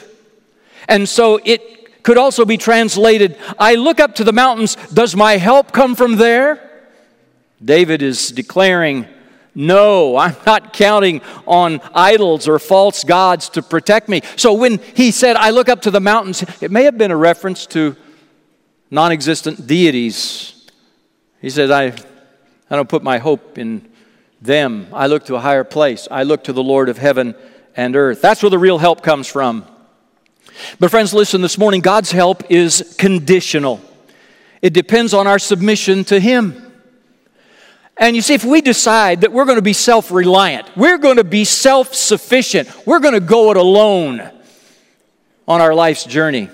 And 0.88 1.06
so 1.06 1.38
it 1.44 2.02
could 2.02 2.16
also 2.16 2.46
be 2.46 2.56
translated 2.56 3.36
I 3.58 3.74
look 3.74 4.00
up 4.00 4.14
to 4.14 4.24
the 4.24 4.32
mountains, 4.32 4.76
does 4.94 5.14
my 5.14 5.36
help 5.36 5.72
come 5.72 5.94
from 5.94 6.16
there? 6.16 6.88
David 7.62 8.00
is 8.00 8.30
declaring, 8.30 9.06
no, 9.54 10.16
I'm 10.16 10.34
not 10.46 10.72
counting 10.72 11.20
on 11.46 11.82
idols 11.94 12.48
or 12.48 12.58
false 12.58 13.04
gods 13.04 13.50
to 13.50 13.62
protect 13.62 14.08
me. 14.08 14.22
So 14.36 14.54
when 14.54 14.78
he 14.78 15.10
said, 15.10 15.36
I 15.36 15.50
look 15.50 15.68
up 15.68 15.82
to 15.82 15.90
the 15.90 16.00
mountains, 16.00 16.42
it 16.62 16.70
may 16.70 16.84
have 16.84 16.96
been 16.96 17.10
a 17.10 17.16
reference 17.16 17.66
to 17.66 17.94
non 18.90 19.12
existent 19.12 19.66
deities. 19.66 20.66
He 21.42 21.50
said, 21.50 21.70
I, 21.70 21.92
I 22.70 22.76
don't 22.76 22.88
put 22.88 23.02
my 23.02 23.18
hope 23.18 23.58
in 23.58 23.89
them. 24.40 24.86
I 24.92 25.06
look 25.06 25.26
to 25.26 25.36
a 25.36 25.40
higher 25.40 25.64
place. 25.64 26.08
I 26.10 26.22
look 26.22 26.44
to 26.44 26.52
the 26.52 26.62
Lord 26.62 26.88
of 26.88 26.98
heaven 26.98 27.34
and 27.76 27.94
earth. 27.96 28.20
That's 28.20 28.42
where 28.42 28.50
the 28.50 28.58
real 28.58 28.78
help 28.78 29.02
comes 29.02 29.26
from. 29.26 29.64
But, 30.78 30.90
friends, 30.90 31.14
listen 31.14 31.40
this 31.40 31.58
morning 31.58 31.80
God's 31.80 32.10
help 32.10 32.50
is 32.50 32.94
conditional, 32.98 33.80
it 34.62 34.72
depends 34.72 35.14
on 35.14 35.26
our 35.26 35.38
submission 35.38 36.04
to 36.04 36.20
Him. 36.20 36.66
And 37.96 38.16
you 38.16 38.22
see, 38.22 38.32
if 38.32 38.44
we 38.44 38.62
decide 38.62 39.20
that 39.20 39.32
we're 39.32 39.44
going 39.44 39.58
to 39.58 39.62
be 39.62 39.74
self 39.74 40.10
reliant, 40.10 40.74
we're 40.76 40.98
going 40.98 41.16
to 41.16 41.24
be 41.24 41.44
self 41.44 41.94
sufficient, 41.94 42.68
we're 42.86 43.00
going 43.00 43.14
to 43.14 43.20
go 43.20 43.50
it 43.50 43.56
alone 43.56 44.30
on 45.46 45.60
our 45.60 45.74
life's 45.74 46.04
journey, 46.04 46.48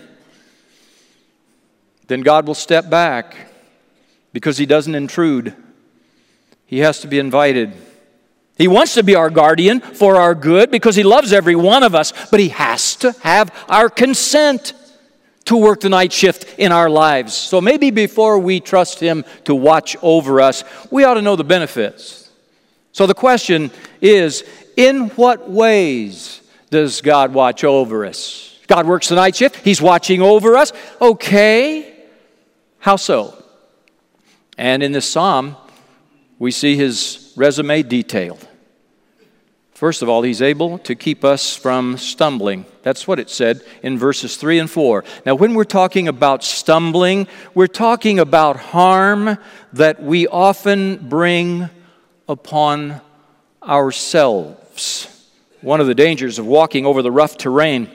then 2.06 2.22
God 2.22 2.46
will 2.46 2.54
step 2.54 2.88
back 2.88 3.36
because 4.32 4.58
He 4.58 4.66
doesn't 4.66 4.94
intrude. 4.94 5.54
He 6.66 6.80
has 6.80 7.00
to 7.00 7.08
be 7.08 7.18
invited. 7.18 7.72
He 8.58 8.68
wants 8.68 8.94
to 8.94 9.02
be 9.02 9.14
our 9.14 9.30
guardian 9.30 9.80
for 9.80 10.16
our 10.16 10.34
good 10.34 10.70
because 10.70 10.96
He 10.96 11.02
loves 11.02 11.32
every 11.32 11.54
one 11.54 11.82
of 11.82 11.94
us, 11.94 12.12
but 12.30 12.40
He 12.40 12.48
has 12.50 12.96
to 12.96 13.12
have 13.22 13.54
our 13.68 13.88
consent 13.88 14.72
to 15.44 15.56
work 15.56 15.80
the 15.80 15.88
night 15.88 16.12
shift 16.12 16.58
in 16.58 16.72
our 16.72 16.90
lives. 16.90 17.34
So 17.34 17.60
maybe 17.60 17.90
before 17.90 18.38
we 18.38 18.60
trust 18.60 18.98
Him 18.98 19.24
to 19.44 19.54
watch 19.54 19.96
over 20.02 20.40
us, 20.40 20.64
we 20.90 21.04
ought 21.04 21.14
to 21.14 21.22
know 21.22 21.36
the 21.36 21.44
benefits. 21.44 22.30
So 22.92 23.06
the 23.06 23.14
question 23.14 23.70
is 24.00 24.42
in 24.76 25.08
what 25.10 25.48
ways 25.48 26.40
does 26.70 27.00
God 27.00 27.32
watch 27.32 27.62
over 27.62 28.04
us? 28.04 28.58
God 28.66 28.86
works 28.86 29.08
the 29.08 29.14
night 29.14 29.36
shift, 29.36 29.56
He's 29.56 29.80
watching 29.80 30.20
over 30.20 30.56
us. 30.56 30.72
Okay, 31.00 31.94
how 32.78 32.96
so? 32.96 33.40
And 34.58 34.82
in 34.82 34.92
this 34.92 35.08
psalm, 35.08 35.56
we 36.38 36.50
see 36.50 36.76
his 36.76 37.32
resume 37.36 37.82
detailed. 37.82 38.46
First 39.76 40.00
of 40.00 40.08
all, 40.08 40.22
he's 40.22 40.40
able 40.40 40.78
to 40.78 40.94
keep 40.94 41.22
us 41.22 41.54
from 41.54 41.98
stumbling. 41.98 42.64
That's 42.82 43.06
what 43.06 43.18
it 43.18 43.28
said 43.28 43.62
in 43.82 43.98
verses 43.98 44.38
3 44.38 44.58
and 44.58 44.70
4. 44.70 45.04
Now, 45.26 45.34
when 45.34 45.52
we're 45.52 45.64
talking 45.64 46.08
about 46.08 46.42
stumbling, 46.42 47.28
we're 47.54 47.66
talking 47.66 48.18
about 48.18 48.56
harm 48.56 49.36
that 49.74 50.02
we 50.02 50.26
often 50.28 51.08
bring 51.08 51.68
upon 52.26 53.02
ourselves. 53.62 55.08
One 55.60 55.82
of 55.82 55.86
the 55.86 55.94
dangers 55.94 56.38
of 56.38 56.46
walking 56.46 56.86
over 56.86 57.02
the 57.02 57.12
rough 57.12 57.36
terrain 57.36 57.90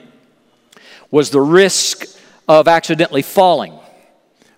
was 1.10 1.31
the 1.31 1.41
risk 1.41 2.05
of 2.48 2.67
accidentally 2.67 3.24
falling. 3.24 3.81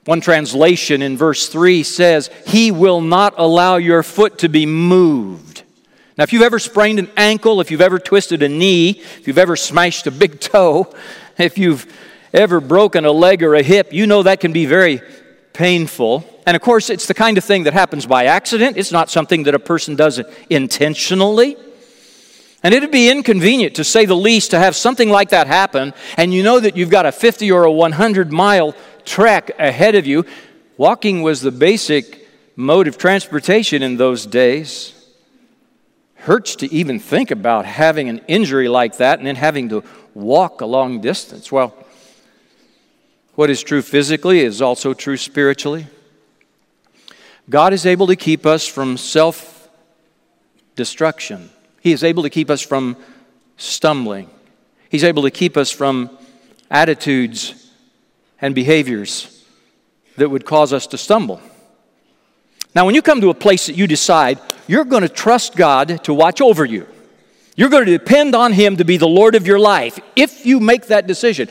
One 0.05 0.19
translation 0.19 1.01
in 1.01 1.15
verse 1.17 1.47
3 1.47 1.83
says, 1.83 2.29
He 2.45 2.71
will 2.71 3.01
not 3.01 3.35
allow 3.37 3.77
your 3.77 4.03
foot 4.03 4.39
to 4.39 4.49
be 4.49 4.65
moved. 4.65 5.63
Now, 6.17 6.23
if 6.23 6.33
you've 6.33 6.43
ever 6.43 6.59
sprained 6.59 6.99
an 6.99 7.09
ankle, 7.17 7.61
if 7.61 7.71
you've 7.71 7.81
ever 7.81 7.99
twisted 7.99 8.43
a 8.43 8.49
knee, 8.49 8.89
if 8.89 9.27
you've 9.27 9.37
ever 9.37 9.55
smashed 9.55 10.05
a 10.05 10.11
big 10.11 10.39
toe, 10.39 10.93
if 11.37 11.57
you've 11.57 11.91
ever 12.33 12.59
broken 12.59 13.05
a 13.05 13.11
leg 13.11 13.43
or 13.43 13.55
a 13.55 13.63
hip, 13.63 13.93
you 13.93 14.05
know 14.05 14.23
that 14.23 14.39
can 14.39 14.51
be 14.51 14.65
very 14.65 15.01
painful. 15.53 16.25
And 16.45 16.55
of 16.55 16.61
course, 16.61 16.89
it's 16.89 17.07
the 17.07 17.13
kind 17.13 17.37
of 17.37 17.43
thing 17.43 17.63
that 17.63 17.73
happens 17.73 18.05
by 18.05 18.25
accident. 18.25 18.75
It's 18.75 18.91
not 18.91 19.09
something 19.09 19.43
that 19.43 19.55
a 19.55 19.59
person 19.59 19.95
does 19.95 20.21
intentionally. 20.49 21.55
And 22.63 22.73
it'd 22.73 22.91
be 22.91 23.09
inconvenient, 23.09 23.75
to 23.75 23.83
say 23.83 24.05
the 24.05 24.15
least, 24.15 24.51
to 24.51 24.59
have 24.59 24.75
something 24.75 25.09
like 25.09 25.29
that 25.29 25.47
happen, 25.47 25.93
and 26.17 26.33
you 26.33 26.43
know 26.43 26.59
that 26.59 26.77
you've 26.77 26.89
got 26.89 27.05
a 27.05 27.11
50 27.11 27.51
or 27.51 27.65
a 27.65 27.71
100 27.71 28.31
mile 28.31 28.73
trek 29.03 29.51
ahead 29.59 29.95
of 29.95 30.07
you. 30.07 30.25
Walking 30.77 31.21
was 31.21 31.41
the 31.41 31.51
basic 31.51 32.27
mode 32.55 32.87
of 32.87 32.97
transportation 32.97 33.83
in 33.83 33.97
those 33.97 34.25
days 34.25 34.93
hurts 36.23 36.55
to 36.55 36.73
even 36.73 36.99
think 36.99 37.31
about 37.31 37.65
having 37.65 38.07
an 38.07 38.21
injury 38.29 38.69
like 38.69 38.97
that 38.97 39.19
and 39.19 39.27
then 39.27 39.35
having 39.35 39.67
to 39.67 39.83
walk 40.13 40.61
a 40.61 40.65
long 40.65 41.01
distance. 41.01 41.51
Well, 41.51 41.75
what 43.35 43.49
is 43.49 43.61
true 43.61 43.81
physically 43.81 44.39
is 44.39 44.61
also 44.61 44.93
true 44.93 45.17
spiritually. 45.17 45.87
God 47.49 47.73
is 47.73 47.85
able 47.85 48.07
to 48.07 48.15
keep 48.15 48.45
us 48.45 48.65
from 48.65 48.95
self 48.95 49.67
destruction, 50.75 51.49
He 51.83 51.91
is 51.91 52.01
able 52.01 52.23
to 52.23 52.29
keep 52.29 52.49
us 52.49 52.61
from 52.61 52.95
stumbling, 53.57 54.29
He's 54.89 55.03
able 55.03 55.23
to 55.23 55.31
keep 55.31 55.57
us 55.57 55.69
from 55.69 56.17
attitudes 56.71 57.71
and 58.39 58.55
behaviors 58.55 59.43
that 60.15 60.29
would 60.29 60.45
cause 60.45 60.71
us 60.71 60.87
to 60.87 60.97
stumble. 60.97 61.41
Now, 62.73 62.85
when 62.85 62.95
you 62.95 63.01
come 63.01 63.19
to 63.19 63.29
a 63.29 63.33
place 63.33 63.67
that 63.67 63.75
you 63.75 63.85
decide 63.85 64.39
you're 64.65 64.85
going 64.85 65.01
to 65.01 65.09
trust 65.09 65.57
God 65.57 66.03
to 66.05 66.13
watch 66.13 66.39
over 66.39 66.63
you, 66.63 66.87
you're 67.57 67.69
going 67.69 67.85
to 67.85 67.97
depend 67.97 68.33
on 68.33 68.53
Him 68.53 68.77
to 68.77 68.85
be 68.85 68.95
the 68.95 69.07
Lord 69.07 69.35
of 69.35 69.45
your 69.45 69.59
life. 69.59 69.99
If 70.15 70.45
you 70.45 70.61
make 70.61 70.87
that 70.87 71.05
decision, 71.05 71.49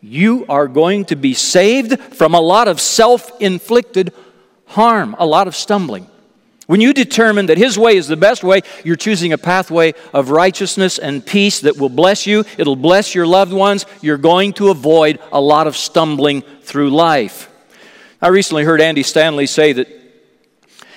you 0.00 0.46
are 0.48 0.66
going 0.66 1.04
to 1.06 1.16
be 1.16 1.32
saved 1.32 2.00
from 2.00 2.34
a 2.34 2.40
lot 2.40 2.66
of 2.66 2.80
self 2.80 3.40
inflicted 3.40 4.12
harm, 4.66 5.14
a 5.16 5.26
lot 5.26 5.46
of 5.46 5.54
stumbling. 5.54 6.09
When 6.70 6.80
you 6.80 6.92
determine 6.92 7.46
that 7.46 7.58
His 7.58 7.76
way 7.76 7.96
is 7.96 8.06
the 8.06 8.16
best 8.16 8.44
way, 8.44 8.60
you're 8.84 8.94
choosing 8.94 9.32
a 9.32 9.38
pathway 9.38 9.92
of 10.14 10.30
righteousness 10.30 11.00
and 11.00 11.26
peace 11.26 11.62
that 11.62 11.78
will 11.78 11.88
bless 11.88 12.28
you. 12.28 12.44
It'll 12.58 12.76
bless 12.76 13.12
your 13.12 13.26
loved 13.26 13.52
ones. 13.52 13.86
You're 14.02 14.16
going 14.16 14.52
to 14.52 14.68
avoid 14.68 15.18
a 15.32 15.40
lot 15.40 15.66
of 15.66 15.76
stumbling 15.76 16.42
through 16.62 16.90
life. 16.90 17.50
I 18.22 18.28
recently 18.28 18.62
heard 18.62 18.80
Andy 18.80 19.02
Stanley 19.02 19.46
say 19.46 19.72
that 19.72 19.88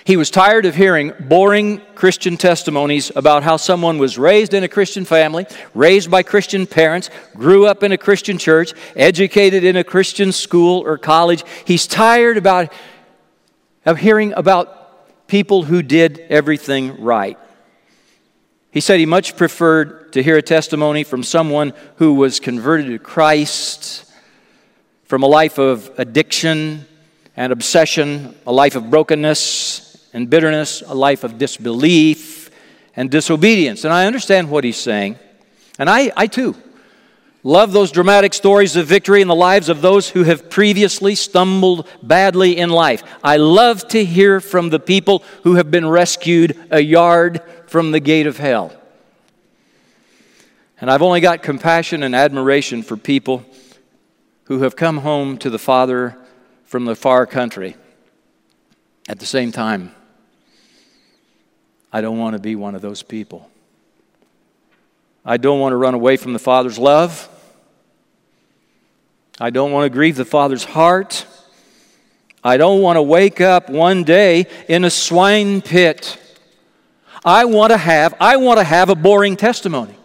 he 0.06 0.16
was 0.16 0.30
tired 0.30 0.68
of 0.68 0.76
hearing 0.76 1.12
boring 1.20 1.82
Christian 1.96 2.38
testimonies 2.38 3.12
about 3.16 3.42
how 3.42 3.58
someone 3.58 3.98
was 3.98 4.16
raised 4.16 4.54
in 4.54 4.64
a 4.64 4.68
Christian 4.68 5.06
family, 5.06 5.48
raised 5.74 6.12
by 6.12 6.22
Christian 6.22 6.68
parents, 6.68 7.10
grew 7.34 7.66
up 7.66 7.82
in 7.82 7.92
a 7.92 7.98
Christian 7.98 8.38
church, 8.38 8.74
educated 8.96 9.64
in 9.64 9.76
a 9.76 9.84
Christian 9.84 10.34
school 10.34 10.86
or 10.86 11.00
college. 11.00 11.44
He's 11.66 11.88
tired 11.88 12.38
about, 12.38 12.72
of 13.88 13.98
hearing 13.98 14.34
about 14.34 14.83
people 15.34 15.64
who 15.64 15.82
did 15.82 16.20
everything 16.30 17.02
right. 17.02 17.40
He 18.70 18.80
said 18.80 19.00
he 19.00 19.08
much 19.08 19.36
preferred 19.36 20.14
to 20.14 20.22
hear 20.22 20.38
a 20.38 20.44
testimony 20.44 21.04
from 21.04 21.24
someone 21.24 21.74
who 21.96 22.14
was 22.14 22.40
converted 22.40 22.86
to 22.86 23.00
Christ 23.00 24.06
from 25.06 25.24
a 25.24 25.26
life 25.26 25.58
of 25.58 25.90
addiction 25.98 26.86
and 27.36 27.52
obsession, 27.52 28.36
a 28.46 28.52
life 28.52 28.76
of 28.76 28.92
brokenness 28.92 30.08
and 30.14 30.30
bitterness, 30.30 30.84
a 30.86 30.94
life 30.94 31.24
of 31.24 31.40
disbelief 31.40 32.52
and 32.96 33.10
disobedience. 33.10 33.86
And 33.86 33.92
I 33.92 34.06
understand 34.06 34.52
what 34.52 34.64
he's 34.64 34.78
saying. 34.78 35.18
And 35.80 35.90
I, 35.90 36.12
I 36.16 36.28
too 36.28 36.56
love 37.44 37.74
those 37.74 37.92
dramatic 37.92 38.34
stories 38.34 38.76
of 38.76 38.88
victory 38.88 39.22
in 39.22 39.28
the 39.28 39.36
lives 39.36 39.70
of 39.70 39.82
those 39.82 40.10
who 40.10 40.24
have 40.24 40.50
previously 40.50 41.14
stumbled 41.14 41.88
badly 42.02 42.58
in 42.58 42.70
life. 42.70 43.04
I 43.24 43.38
love 43.38 43.88
to 43.90 44.04
hear 44.04 44.40
from 44.40 44.70
the 44.70 44.80
people 44.80 45.24
who 45.44 45.56
have 45.56 45.70
been 45.70 45.88
rescued 45.88 46.58
a 46.72 46.80
yard 46.80 47.42
from 47.68 47.92
the 47.92 48.00
gate 48.00 48.28
of 48.28 48.38
hell. 48.38 48.74
And 50.80 50.90
I've 50.90 51.02
only 51.02 51.22
got 51.22 51.44
compassion 51.44 52.04
and 52.04 52.16
admiration 52.16 52.84
for 52.84 52.98
people 52.98 53.46
who 54.46 54.64
have 54.64 54.76
come 54.76 54.98
home 54.98 55.38
to 55.38 55.50
the 55.50 55.60
Father 55.60 56.18
from 56.66 56.86
the 56.86 56.96
far 56.96 57.26
country 57.26 57.76
at 59.08 59.20
the 59.20 59.26
same 59.26 59.52
time. 59.52 59.94
I 61.92 62.02
don't 62.02 62.18
want 62.18 62.34
to 62.36 62.40
be 62.42 62.56
one 62.56 62.76
of 62.76 62.82
those 62.82 63.04
people. 63.04 63.50
I 65.24 65.38
don't 65.38 65.60
want 65.60 65.72
to 65.72 65.78
run 65.78 65.94
away 65.94 66.18
from 66.18 66.34
the 66.34 66.40
Father's 66.40 66.78
love. 66.78 67.30
I 69.40 69.50
don't 69.50 69.72
want 69.72 69.86
to 69.86 69.90
grieve 69.90 70.16
the 70.16 70.26
Father's 70.26 70.64
heart. 70.64 71.26
I 72.44 72.58
don't 72.58 72.82
want 72.82 72.98
to 72.98 73.02
wake 73.02 73.42
up 73.42 73.70
one 73.70 74.04
day 74.04 74.48
in 74.68 74.84
a 74.84 74.90
swine 74.90 75.62
pit. 75.62 76.20
I 77.26 77.46
want 77.46 77.72
to 77.72 77.78
have 77.78 78.16
I 78.20 78.38
want 78.38 78.60
to 78.60 78.64
have 78.64 78.90
a 78.90 78.96
boring 78.96 79.38
testimony. 79.38 79.96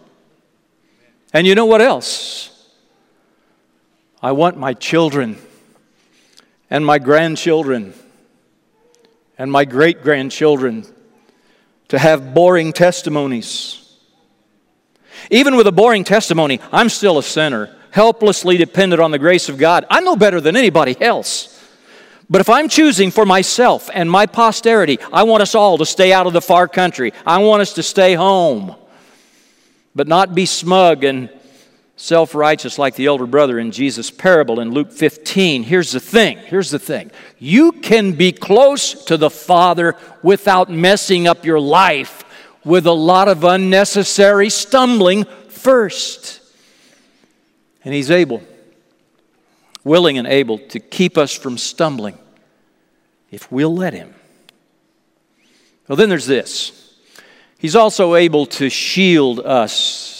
And 1.33 1.45
you 1.45 1.53
know 1.53 1.65
what 1.65 1.81
else? 1.81 2.45
I 4.21 4.31
want 4.31 4.57
my 4.57 4.73
children 4.73 5.37
and 6.69 6.85
my 6.85 6.97
grandchildren 6.97 7.93
and 9.37 9.51
my 9.51 9.65
great 9.65 10.01
grandchildren 10.01 10.85
to 11.89 11.99
have 11.99 12.33
boring 12.33 12.73
testimonies. 12.73 13.75
Even 15.29 15.55
with 15.55 15.67
a 15.67 15.71
boring 15.71 16.03
testimony, 16.03 16.59
I'm 16.71 16.89
still 16.89 17.17
a 17.17 17.23
sinner, 17.23 17.75
helplessly 17.91 18.57
dependent 18.57 19.01
on 19.01 19.11
the 19.11 19.19
grace 19.19 19.49
of 19.49 19.57
God. 19.57 19.85
I 19.89 20.01
know 20.01 20.15
better 20.15 20.41
than 20.41 20.55
anybody 20.55 20.99
else. 21.01 21.55
But 22.29 22.41
if 22.41 22.49
I'm 22.49 22.69
choosing 22.69 23.09
for 23.09 23.25
myself 23.25 23.89
and 23.91 24.09
my 24.09 24.27
posterity, 24.27 24.99
I 25.11 25.23
want 25.23 25.41
us 25.41 25.55
all 25.55 25.79
to 25.79 25.85
stay 25.85 26.13
out 26.13 26.27
of 26.27 26.33
the 26.33 26.41
far 26.41 26.67
country. 26.67 27.11
I 27.25 27.39
want 27.39 27.61
us 27.61 27.73
to 27.73 27.83
stay 27.83 28.13
home, 28.13 28.75
but 29.95 30.07
not 30.07 30.35
be 30.35 30.45
smug 30.45 31.03
and 31.03 31.29
self 31.95 32.35
righteous 32.35 32.77
like 32.77 32.95
the 32.95 33.07
elder 33.07 33.25
brother 33.25 33.57
in 33.57 33.71
Jesus' 33.71 34.11
parable 34.11 34.59
in 34.59 34.71
Luke 34.71 34.91
15. 34.91 35.63
Here's 35.63 35.91
the 35.91 35.99
thing 35.99 36.37
here's 36.37 36.69
the 36.69 36.79
thing. 36.79 37.11
You 37.39 37.71
can 37.71 38.13
be 38.13 38.31
close 38.31 39.05
to 39.05 39.17
the 39.17 39.31
Father 39.31 39.95
without 40.21 40.69
messing 40.69 41.27
up 41.27 41.45
your 41.45 41.59
life 41.59 42.23
with 42.63 42.85
a 42.85 42.91
lot 42.91 43.27
of 43.27 43.43
unnecessary 43.43 44.49
stumbling 44.49 45.25
first. 45.47 46.41
And 47.83 47.93
He's 47.93 48.11
able, 48.11 48.41
willing 49.83 50.17
and 50.17 50.27
able 50.27 50.57
to 50.57 50.79
keep 50.79 51.17
us 51.17 51.33
from 51.33 51.57
stumbling 51.57 52.17
if 53.31 53.51
we'll 53.51 53.75
let 53.75 53.93
Him. 53.93 54.13
Well, 55.87 55.95
then 55.95 56.09
there's 56.09 56.27
this. 56.27 56.95
He's 57.57 57.75
also 57.75 58.15
able 58.15 58.45
to 58.45 58.69
shield 58.69 59.39
us 59.39 60.19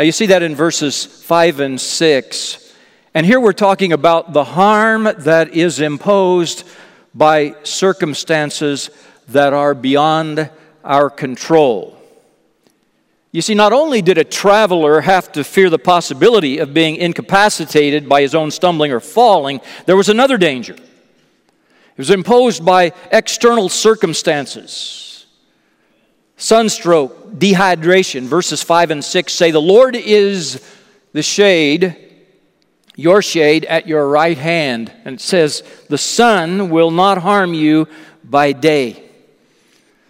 now, 0.00 0.04
you 0.04 0.12
see 0.12 0.26
that 0.28 0.42
in 0.42 0.54
verses 0.54 1.04
5 1.04 1.60
and 1.60 1.78
6. 1.78 2.74
And 3.12 3.26
here 3.26 3.38
we're 3.38 3.52
talking 3.52 3.92
about 3.92 4.32
the 4.32 4.44
harm 4.44 5.06
that 5.18 5.54
is 5.54 5.78
imposed 5.78 6.66
by 7.14 7.54
circumstances 7.64 8.88
that 9.28 9.52
are 9.52 9.74
beyond 9.74 10.48
our 10.82 11.10
control. 11.10 11.99
You 13.32 13.42
see, 13.42 13.54
not 13.54 13.72
only 13.72 14.02
did 14.02 14.18
a 14.18 14.24
traveler 14.24 15.02
have 15.02 15.30
to 15.32 15.44
fear 15.44 15.70
the 15.70 15.78
possibility 15.78 16.58
of 16.58 16.74
being 16.74 16.96
incapacitated 16.96 18.08
by 18.08 18.22
his 18.22 18.34
own 18.34 18.50
stumbling 18.50 18.90
or 18.90 19.00
falling, 19.00 19.60
there 19.86 19.96
was 19.96 20.08
another 20.08 20.36
danger. 20.36 20.74
It 20.74 21.98
was 21.98 22.10
imposed 22.10 22.64
by 22.64 22.92
external 23.12 23.68
circumstances 23.68 25.10
sunstroke, 26.40 27.32
dehydration. 27.32 28.22
Verses 28.22 28.62
5 28.62 28.90
and 28.90 29.04
6 29.04 29.32
say, 29.32 29.50
The 29.50 29.60
Lord 29.60 29.94
is 29.94 30.66
the 31.12 31.22
shade, 31.22 31.96
your 32.96 33.22
shade 33.22 33.64
at 33.66 33.86
your 33.86 34.08
right 34.08 34.38
hand. 34.38 34.92
And 35.04 35.16
it 35.16 35.20
says, 35.20 35.62
The 35.88 35.98
sun 35.98 36.70
will 36.70 36.90
not 36.90 37.18
harm 37.18 37.54
you 37.54 37.86
by 38.24 38.52
day. 38.52 39.04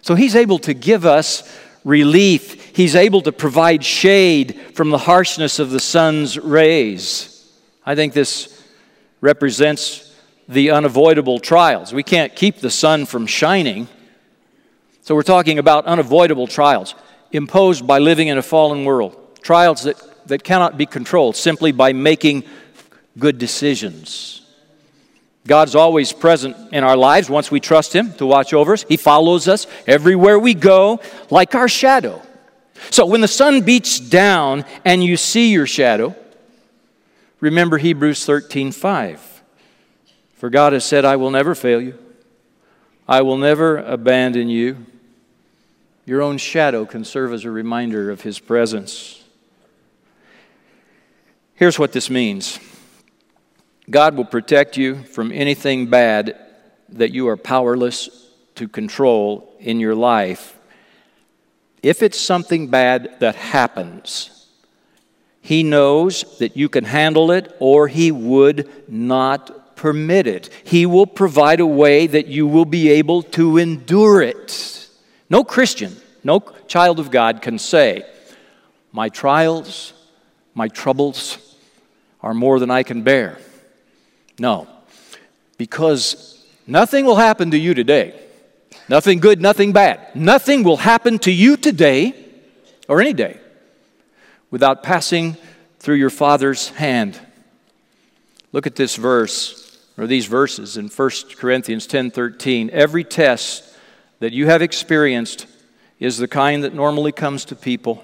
So 0.01 0.15
he's 0.15 0.35
able 0.35 0.59
to 0.59 0.73
give 0.73 1.05
us 1.05 1.43
relief. 1.83 2.60
He's 2.73 2.95
able 2.95 3.21
to 3.21 3.31
provide 3.31 3.83
shade 3.83 4.59
from 4.75 4.89
the 4.89 4.97
harshness 4.97 5.59
of 5.59 5.71
the 5.71 5.79
sun's 5.79 6.37
rays. 6.37 7.51
I 7.85 7.95
think 7.95 8.13
this 8.13 8.63
represents 9.19 10.13
the 10.47 10.71
unavoidable 10.71 11.39
trials. 11.39 11.93
We 11.93 12.03
can't 12.03 12.35
keep 12.35 12.57
the 12.57 12.69
sun 12.69 13.05
from 13.05 13.25
shining. 13.27 13.87
So 15.01 15.15
we're 15.15 15.23
talking 15.23 15.59
about 15.59 15.85
unavoidable 15.85 16.47
trials 16.47 16.95
imposed 17.31 17.87
by 17.87 17.99
living 17.99 18.27
in 18.27 18.37
a 18.37 18.41
fallen 18.41 18.83
world, 18.83 19.17
trials 19.41 19.83
that, 19.83 20.27
that 20.27 20.43
cannot 20.43 20.77
be 20.77 20.85
controlled 20.85 21.35
simply 21.35 21.71
by 21.71 21.93
making 21.93 22.43
good 23.17 23.37
decisions. 23.37 24.41
God's 25.47 25.75
always 25.75 26.13
present 26.13 26.55
in 26.71 26.83
our 26.83 26.95
lives 26.95 27.29
once 27.29 27.49
we 27.49 27.59
trust 27.59 27.93
Him 27.93 28.13
to 28.15 28.25
watch 28.25 28.53
over 28.53 28.73
us. 28.73 28.85
He 28.87 28.97
follows 28.97 29.47
us 29.47 29.65
everywhere 29.87 30.37
we 30.37 30.53
go, 30.53 30.99
like 31.29 31.55
our 31.55 31.67
shadow. 31.67 32.21
So 32.89 33.05
when 33.05 33.21
the 33.21 33.27
sun 33.27 33.61
beats 33.61 33.99
down 33.99 34.65
and 34.83 35.03
you 35.03 35.17
see 35.17 35.51
your 35.51 35.67
shadow, 35.67 36.15
remember 37.39 37.77
Hebrews 37.77 38.25
13 38.25 38.71
5. 38.71 39.43
For 40.35 40.49
God 40.49 40.73
has 40.73 40.83
said, 40.83 41.05
I 41.05 41.17
will 41.17 41.29
never 41.29 41.53
fail 41.53 41.81
you, 41.81 41.97
I 43.07 43.21
will 43.21 43.37
never 43.37 43.77
abandon 43.77 44.49
you. 44.49 44.85
Your 46.05 46.23
own 46.23 46.39
shadow 46.39 46.85
can 46.85 47.05
serve 47.05 47.31
as 47.31 47.45
a 47.45 47.51
reminder 47.51 48.09
of 48.09 48.21
His 48.21 48.39
presence. 48.39 49.23
Here's 51.53 51.77
what 51.77 51.93
this 51.93 52.09
means. 52.09 52.59
God 53.89 54.15
will 54.15 54.25
protect 54.25 54.77
you 54.77 55.03
from 55.03 55.31
anything 55.31 55.87
bad 55.87 56.35
that 56.89 57.11
you 57.11 57.27
are 57.27 57.37
powerless 57.37 58.09
to 58.55 58.67
control 58.67 59.55
in 59.59 59.79
your 59.79 59.93
life. 59.93 60.57
If 61.83 62.03
it's 62.03 62.19
something 62.19 62.67
bad 62.67 63.19
that 63.19 63.35
happens, 63.35 64.47
He 65.41 65.63
knows 65.63 66.37
that 66.37 66.55
you 66.55 66.69
can 66.69 66.83
handle 66.83 67.31
it 67.31 67.55
or 67.59 67.87
He 67.87 68.11
would 68.11 68.69
not 68.87 69.75
permit 69.75 70.27
it. 70.27 70.49
He 70.63 70.85
will 70.85 71.07
provide 71.07 71.59
a 71.59 71.65
way 71.65 72.05
that 72.05 72.27
you 72.27 72.45
will 72.45 72.65
be 72.65 72.89
able 72.89 73.23
to 73.23 73.57
endure 73.57 74.21
it. 74.21 74.87
No 75.29 75.43
Christian, 75.43 75.95
no 76.23 76.39
child 76.67 76.99
of 76.99 77.09
God 77.09 77.41
can 77.41 77.57
say, 77.57 78.05
My 78.91 79.09
trials, 79.09 79.93
my 80.53 80.67
troubles 80.67 81.37
are 82.21 82.35
more 82.35 82.59
than 82.59 82.69
I 82.69 82.83
can 82.83 83.01
bear. 83.01 83.39
No, 84.37 84.67
because 85.57 86.45
nothing 86.67 87.05
will 87.05 87.15
happen 87.15 87.51
to 87.51 87.57
you 87.57 87.73
today. 87.73 88.19
Nothing 88.91 89.19
good, 89.19 89.41
nothing 89.41 89.71
bad. 89.71 90.13
Nothing 90.13 90.63
will 90.63 90.75
happen 90.75 91.17
to 91.19 91.31
you 91.31 91.55
today 91.55 92.13
or 92.89 92.99
any 92.99 93.13
day 93.13 93.39
without 94.49 94.83
passing 94.83 95.37
through 95.79 95.95
your 95.95 96.09
Father's 96.09 96.67
hand. 96.67 97.17
Look 98.51 98.67
at 98.67 98.75
this 98.75 98.97
verse 98.97 99.79
or 99.97 100.07
these 100.07 100.25
verses 100.25 100.75
in 100.75 100.89
1 100.89 101.37
Corinthians 101.37 101.87
10:13. 101.87 102.69
Every 102.71 103.05
test 103.05 103.63
that 104.19 104.33
you 104.33 104.47
have 104.47 104.61
experienced 104.61 105.45
is 105.97 106.17
the 106.17 106.27
kind 106.27 106.61
that 106.65 106.73
normally 106.73 107.13
comes 107.13 107.45
to 107.45 107.55
people 107.55 108.03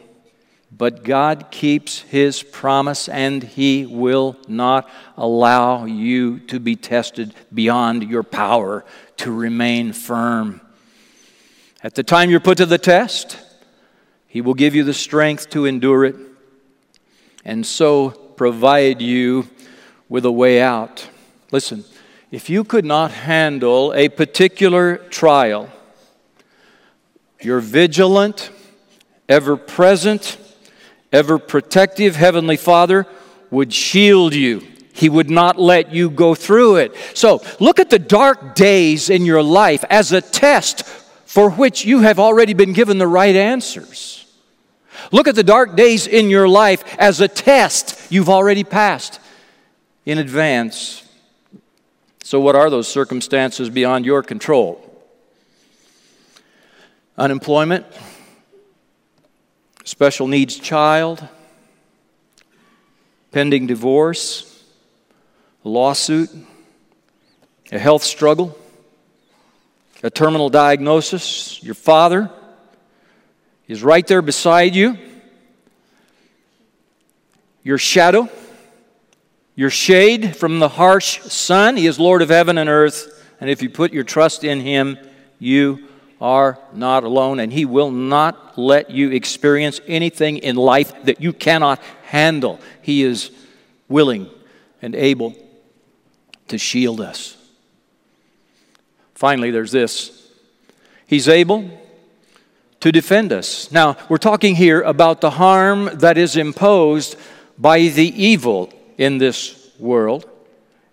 but 0.69 1.03
God 1.03 1.47
keeps 1.49 2.01
His 2.01 2.43
promise 2.43 3.07
and 3.07 3.41
He 3.41 3.85
will 3.85 4.35
not 4.47 4.89
allow 5.15 5.85
you 5.85 6.39
to 6.47 6.59
be 6.59 6.75
tested 6.75 7.33
beyond 7.53 8.03
your 8.03 8.23
power 8.23 8.83
to 9.17 9.31
remain 9.31 9.93
firm. 9.93 10.61
At 11.83 11.95
the 11.95 12.03
time 12.03 12.29
you're 12.29 12.39
put 12.39 12.57
to 12.57 12.65
the 12.65 12.77
test, 12.77 13.37
He 14.27 14.41
will 14.41 14.55
give 14.55 14.73
you 14.73 14.83
the 14.83 14.93
strength 14.93 15.49
to 15.51 15.65
endure 15.65 16.05
it 16.05 16.15
and 17.47 17.65
so 17.65 18.09
provide 18.09 19.01
you 19.01 19.47
with 20.09 20.25
a 20.25 20.31
way 20.31 20.61
out. 20.61 21.09
Listen, 21.51 21.85
if 22.29 22.49
you 22.49 22.65
could 22.65 22.83
not 22.83 23.11
handle 23.11 23.93
a 23.93 24.09
particular 24.09 24.97
trial, 24.97 25.69
you're 27.41 27.61
vigilant, 27.61 28.51
ever 29.29 29.55
present, 29.55 30.37
ever 31.13 31.39
protective 31.39 32.17
Heavenly 32.17 32.57
Father 32.57 33.07
would 33.49 33.73
shield 33.73 34.35
you. 34.35 34.61
He 34.91 35.07
would 35.07 35.29
not 35.29 35.57
let 35.57 35.93
you 35.93 36.09
go 36.09 36.35
through 36.35 36.77
it. 36.77 36.95
So 37.13 37.41
look 37.61 37.79
at 37.79 37.89
the 37.89 37.99
dark 37.99 38.55
days 38.55 39.09
in 39.09 39.25
your 39.25 39.43
life 39.43 39.85
as 39.89 40.11
a 40.11 40.19
test 40.19 40.83
for 41.27 41.51
which 41.51 41.83
you 41.83 41.99
have 41.99 42.19
already 42.19 42.53
been 42.53 42.71
given 42.71 42.97
the 42.97 43.07
right 43.07 43.35
answers. 43.35 44.25
Look 45.11 45.27
at 45.27 45.35
the 45.35 45.43
dark 45.43 45.75
days 45.75 46.07
in 46.07 46.29
your 46.29 46.47
life 46.47 46.83
as 46.97 47.19
a 47.19 47.27
test 47.27 48.09
you've 48.09 48.29
already 48.29 48.63
passed 48.63 49.19
in 50.05 50.19
advance. 50.19 51.03
So, 52.23 52.39
what 52.39 52.55
are 52.55 52.69
those 52.69 52.87
circumstances 52.87 53.69
beyond 53.69 54.05
your 54.05 54.23
control? 54.23 54.81
Unemployment, 57.17 57.85
special 59.83 60.27
needs 60.27 60.55
child, 60.55 61.27
pending 63.33 63.67
divorce, 63.67 64.63
lawsuit, 65.65 66.29
a 67.73 67.79
health 67.79 68.03
struggle, 68.03 68.57
a 70.03 70.09
terminal 70.09 70.49
diagnosis, 70.49 71.61
your 71.63 71.75
father 71.75 72.29
is 73.67 73.83
right 73.83 74.05
there 74.05 74.21
beside 74.21 74.75
you, 74.75 74.97
your 77.63 77.77
shadow, 77.77 78.29
your 79.55 79.69
shade 79.69 80.35
from 80.35 80.59
the 80.59 80.69
harsh 80.69 81.19
sun. 81.21 81.77
He 81.77 81.87
is 81.87 81.99
Lord 81.99 82.21
of 82.21 82.29
heaven 82.29 82.57
and 82.57 82.69
earth, 82.69 83.23
and 83.39 83.49
if 83.49 83.61
you 83.61 83.69
put 83.69 83.91
your 83.91 84.03
trust 84.03 84.43
in 84.43 84.59
Him, 84.61 84.97
you 85.39 85.87
are 86.21 86.59
not 86.73 87.03
alone, 87.03 87.39
and 87.39 87.51
He 87.51 87.65
will 87.65 87.91
not 87.91 88.57
let 88.57 88.89
you 88.89 89.11
experience 89.11 89.81
anything 89.87 90.37
in 90.37 90.55
life 90.55 90.93
that 91.05 91.21
you 91.21 91.33
cannot 91.33 91.81
handle. 92.03 92.59
He 92.81 93.03
is 93.03 93.31
willing 93.87 94.29
and 94.81 94.95
able 94.95 95.35
to 96.47 96.57
shield 96.57 97.01
us. 97.01 97.36
Finally, 99.17 99.49
there's 99.49 99.71
this 99.71 100.29
He's 101.07 101.27
able 101.27 101.71
to 102.81 102.91
defend 102.91 103.33
us. 103.33 103.71
Now, 103.71 103.97
we're 104.09 104.17
talking 104.17 104.55
here 104.55 104.81
about 104.81 105.21
the 105.21 105.31
harm 105.31 105.89
that 105.93 106.19
is 106.19 106.37
imposed 106.37 107.15
by 107.57 107.79
the 107.79 108.23
evil 108.23 108.71
in 108.97 109.17
this 109.17 109.71
world 109.79 110.29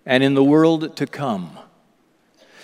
and 0.07 0.23
in 0.23 0.33
the 0.33 0.43
world 0.43 0.97
to 0.97 1.05
come. 1.05 1.59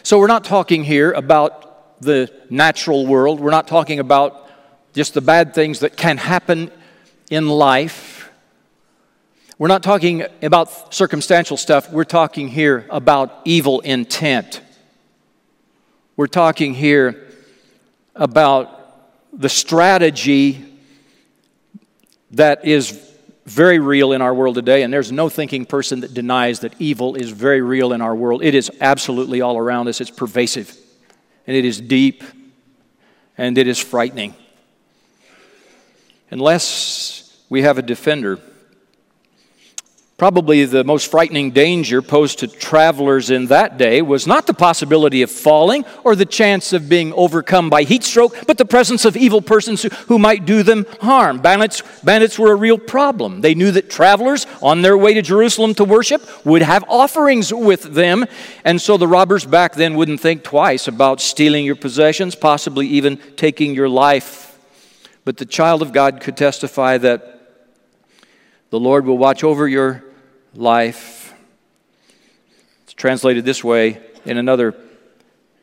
So, 0.02 0.17
we're 0.17 0.26
not 0.26 0.45
talking 0.45 0.84
here 0.84 1.12
about 1.12 2.02
the 2.02 2.34
natural 2.50 3.06
world. 3.06 3.39
We're 3.39 3.52
not 3.52 3.67
talking 3.67 4.00
about 4.00 4.50
just 4.93 5.13
the 5.13 5.21
bad 5.21 5.54
things 5.54 5.82
that 5.82 5.95
can 5.95 6.17
happen 6.17 6.71
in 7.30 7.47
life. 7.47 8.32
We're 9.60 9.67
not 9.67 9.84
talking 9.84 10.24
about 10.41 10.91
circumstantial 10.91 11.56
stuff. 11.56 11.91
We're 11.91 12.04
talking 12.04 12.47
here 12.47 12.88
about 12.89 13.41
evil 13.45 13.82
intent. 13.82 14.62
We're 16.22 16.28
talking 16.28 16.76
here 16.76 17.26
about 18.16 18.80
the 19.34 19.50
strategy 19.50 20.64
that 22.30 22.64
is 22.64 23.12
very 23.48 23.80
real 23.80 24.12
in 24.12 24.22
our 24.22 24.32
world 24.32 24.54
today, 24.54 24.84
and 24.84 24.94
there's 24.94 25.12
no 25.12 25.30
thinking 25.30 25.66
person 25.66 26.02
that 26.02 26.14
denies 26.14 26.60
that 26.60 26.76
evil 26.78 27.16
is 27.16 27.32
very 27.32 27.62
real 27.62 27.92
in 27.92 28.02
our 28.02 28.14
world. 28.14 28.44
It 28.44 28.54
is 28.54 28.70
absolutely 28.80 29.42
all 29.42 29.58
around 29.58 29.88
us, 29.88 30.00
it's 30.00 30.12
pervasive 30.12 30.78
and 31.48 31.58
it 31.58 31.66
is 31.66 31.82
deep 31.82 32.24
and 33.36 33.58
it 33.58 33.68
is 33.68 33.80
frightening. 33.80 34.36
Unless 36.30 37.36
we 37.50 37.64
have 37.64 37.80
a 37.80 37.82
defender, 37.82 38.40
Probably 40.22 40.66
the 40.66 40.84
most 40.84 41.10
frightening 41.10 41.50
danger 41.50 42.04
posed 42.04 42.38
to 42.40 42.48
travelers 42.48 43.32
in 43.32 43.48
that 43.48 43.80
day 43.80 44.04
was 44.04 44.28
not 44.28 44.46
the 44.46 44.54
possibility 44.54 45.24
of 45.24 45.32
falling 45.32 45.84
or 46.04 46.16
the 46.16 46.28
chance 46.28 46.74
of 46.74 46.88
being 46.88 47.12
overcome 47.14 47.72
by 47.72 47.82
heat 47.82 48.04
stroke, 48.04 48.36
but 48.46 48.60
the 48.60 48.64
presence 48.64 49.04
of 49.04 49.18
evil 49.18 49.42
persons 49.42 49.82
who, 49.82 50.20
might 50.20 50.46
do 50.46 50.62
them 50.62 50.86
harm. 51.00 51.40
Bandits, 51.40 51.82
bandits 52.04 52.38
were 52.38 52.52
a 52.52 52.56
real 52.56 52.78
problem. 52.78 53.42
They 53.42 53.56
knew 53.56 53.72
that 53.72 53.90
travelers 53.90 54.46
on 54.62 54.84
their 54.84 54.96
way 54.96 55.16
to 55.16 55.24
Jerusalem 55.24 55.74
to 55.74 55.84
worship 55.84 56.22
would 56.46 56.62
have 56.62 56.86
offerings 56.88 57.52
with 57.52 57.82
them, 57.82 58.26
and 58.64 58.80
so 58.80 58.98
the 58.98 59.08
robbers 59.08 59.44
back 59.44 59.74
then 59.74 59.96
wouldn't 59.96 60.20
think 60.20 60.44
twice 60.44 60.88
about 60.88 61.20
stealing 61.20 61.66
your 61.66 61.76
possessions, 61.76 62.36
possibly 62.36 62.86
even 62.86 63.18
taking 63.38 63.74
your 63.74 63.90
life. 63.90 64.56
But 65.26 65.38
the 65.38 65.48
child 65.48 65.82
of 65.82 65.92
God 65.92 66.22
could 66.22 66.38
testify 66.38 67.00
that 67.00 67.40
the 68.70 68.80
Lord 68.80 69.08
will 69.08 69.18
watch 69.18 69.44
over 69.44 69.68
your 69.68 70.11
life. 70.54 71.34
It's 72.84 72.94
translated 72.94 73.46
this 73.46 73.64
way 73.64 74.02
in 74.26 74.38
another 74.38 74.76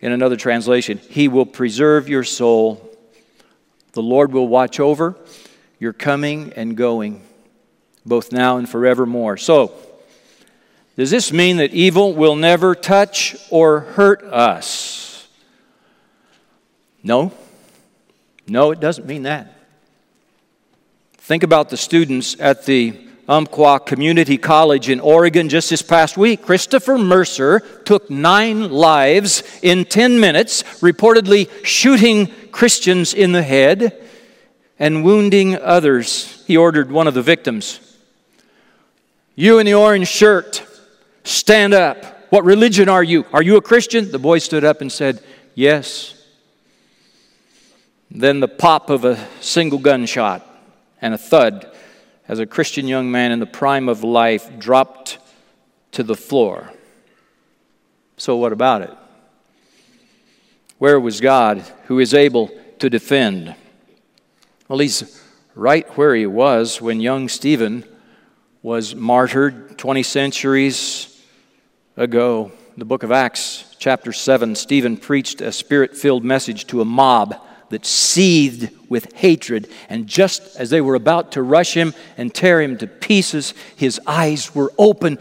In 0.01 0.13
another 0.13 0.37
translation, 0.37 0.99
He 0.99 1.27
will 1.27 1.45
preserve 1.47 2.09
your 2.09 2.23
soul. 2.23 2.97
The 3.95 4.03
Lord 4.03 4.33
will 4.33 4.47
watch 4.47 4.79
over 4.79 5.17
your 5.81 5.93
coming 5.93 6.53
and 6.55 6.77
going, 6.77 7.23
both 8.07 8.31
now 8.31 8.59
and 8.59 8.69
forevermore. 8.69 9.37
So, 9.39 9.73
does 10.97 11.11
this 11.11 11.33
mean 11.33 11.57
that 11.57 11.73
evil 11.73 12.13
will 12.13 12.37
never 12.37 12.77
touch 12.77 13.37
or 13.51 13.81
hurt 13.81 14.23
us? 14.23 15.27
No. 17.03 17.33
No, 18.47 18.71
it 18.71 18.79
doesn't 18.79 19.07
mean 19.07 19.25
that. 19.25 19.57
Think 21.17 21.43
about 21.43 21.71
the 21.71 21.77
students 21.77 22.37
at 22.39 22.67
the 22.67 23.08
Umpqua 23.29 23.79
Community 23.79 24.39
College 24.39 24.89
in 24.89 25.01
Oregon 25.01 25.51
just 25.51 25.69
this 25.69 25.83
past 25.83 26.17
week. 26.17 26.43
Christopher 26.43 26.97
Mercer 26.97 27.61
took 27.85 28.09
nine 28.09 28.71
lives 28.71 29.43
in 29.63 29.85
10 29.85 30.19
minutes, 30.19 30.63
reportedly 30.81 31.51
shooting 31.63 32.29
Christians 32.51 33.13
in 33.13 33.33
the 33.33 33.43
head 33.43 34.03
and 34.79 35.05
wounding 35.05 35.57
others. 35.57 36.43
He 36.47 36.57
ordered 36.57 36.91
one 36.91 37.07
of 37.07 37.15
the 37.15 37.23
victims 37.23 37.81
You 39.37 39.59
in 39.59 39.67
the 39.67 39.75
orange 39.75 40.09
shirt, 40.09 40.65
stand 41.23 41.75
up. 41.75 42.31
What 42.31 42.45
religion 42.45 42.89
are 42.89 43.05
you? 43.05 43.27
Are 43.33 43.43
you 43.43 43.57
a 43.57 43.63
Christian? 43.63 44.11
The 44.11 44.19
boy 44.19 44.39
stood 44.39 44.65
up 44.65 44.81
and 44.81 44.91
said, 44.91 45.23
Yes. 45.55 46.15
Then 48.11 48.41
the 48.41 48.49
pop 48.49 48.89
of 48.89 49.05
a 49.05 49.19
single 49.41 49.79
gunshot 49.79 50.47
and 51.03 51.13
a 51.13 51.19
thud 51.19 51.71
as 52.29 52.39
a 52.39 52.47
Christian 52.47 52.87
young 52.87 53.11
man 53.11 53.33
in 53.33 53.41
the 53.41 53.47
prime 53.47 53.89
of 53.89 54.05
life 54.05 54.59
dropped 54.59 55.19
to 55.93 56.03
the 56.03 56.15
floor. 56.15 56.71
So, 58.19 58.37
what 58.37 58.53
about 58.53 58.83
it? 58.83 58.95
Where 60.77 61.01
was 61.01 61.21
God 61.21 61.65
who 61.87 61.99
is 61.99 62.13
able 62.13 62.51
to 62.79 62.91
defend? 62.91 63.55
Well, 64.69 64.79
he's 64.79 65.21
right 65.55 65.89
where 65.97 66.15
he 66.15 66.27
was 66.27 66.81
when 66.81 67.01
young 67.01 67.29
Stephen 67.29 67.85
was 68.63 68.95
martyred 68.95 69.79
20 69.79 70.03
centuries 70.03 71.21
ago. 71.97 72.53
The 72.77 72.85
book 72.85 73.03
of 73.03 73.11
Acts, 73.11 73.75
chapter 73.79 74.13
7, 74.13 74.55
Stephen 74.55 74.97
preached 74.99 75.41
a 75.41 75.51
spirit 75.51 75.97
filled 75.97 76.25
message 76.25 76.67
to 76.69 76.81
a 76.81 76.85
mob 76.85 77.35
that 77.71 77.85
seethed 77.85 78.71
with 78.89 79.13
hatred. 79.15 79.69
And 79.89 80.07
just 80.07 80.57
as 80.57 80.71
they 80.71 80.81
were 80.81 80.95
about 80.95 81.33
to 81.33 81.43
rush 81.43 81.75
him 81.75 81.95
and 82.17 82.35
tear 82.35 82.61
him 82.61 82.79
to 82.79 82.87
pieces, 82.87 83.55
his 83.77 84.01
eyes 84.07 84.55
were 84.55 84.73
open, 84.79 85.19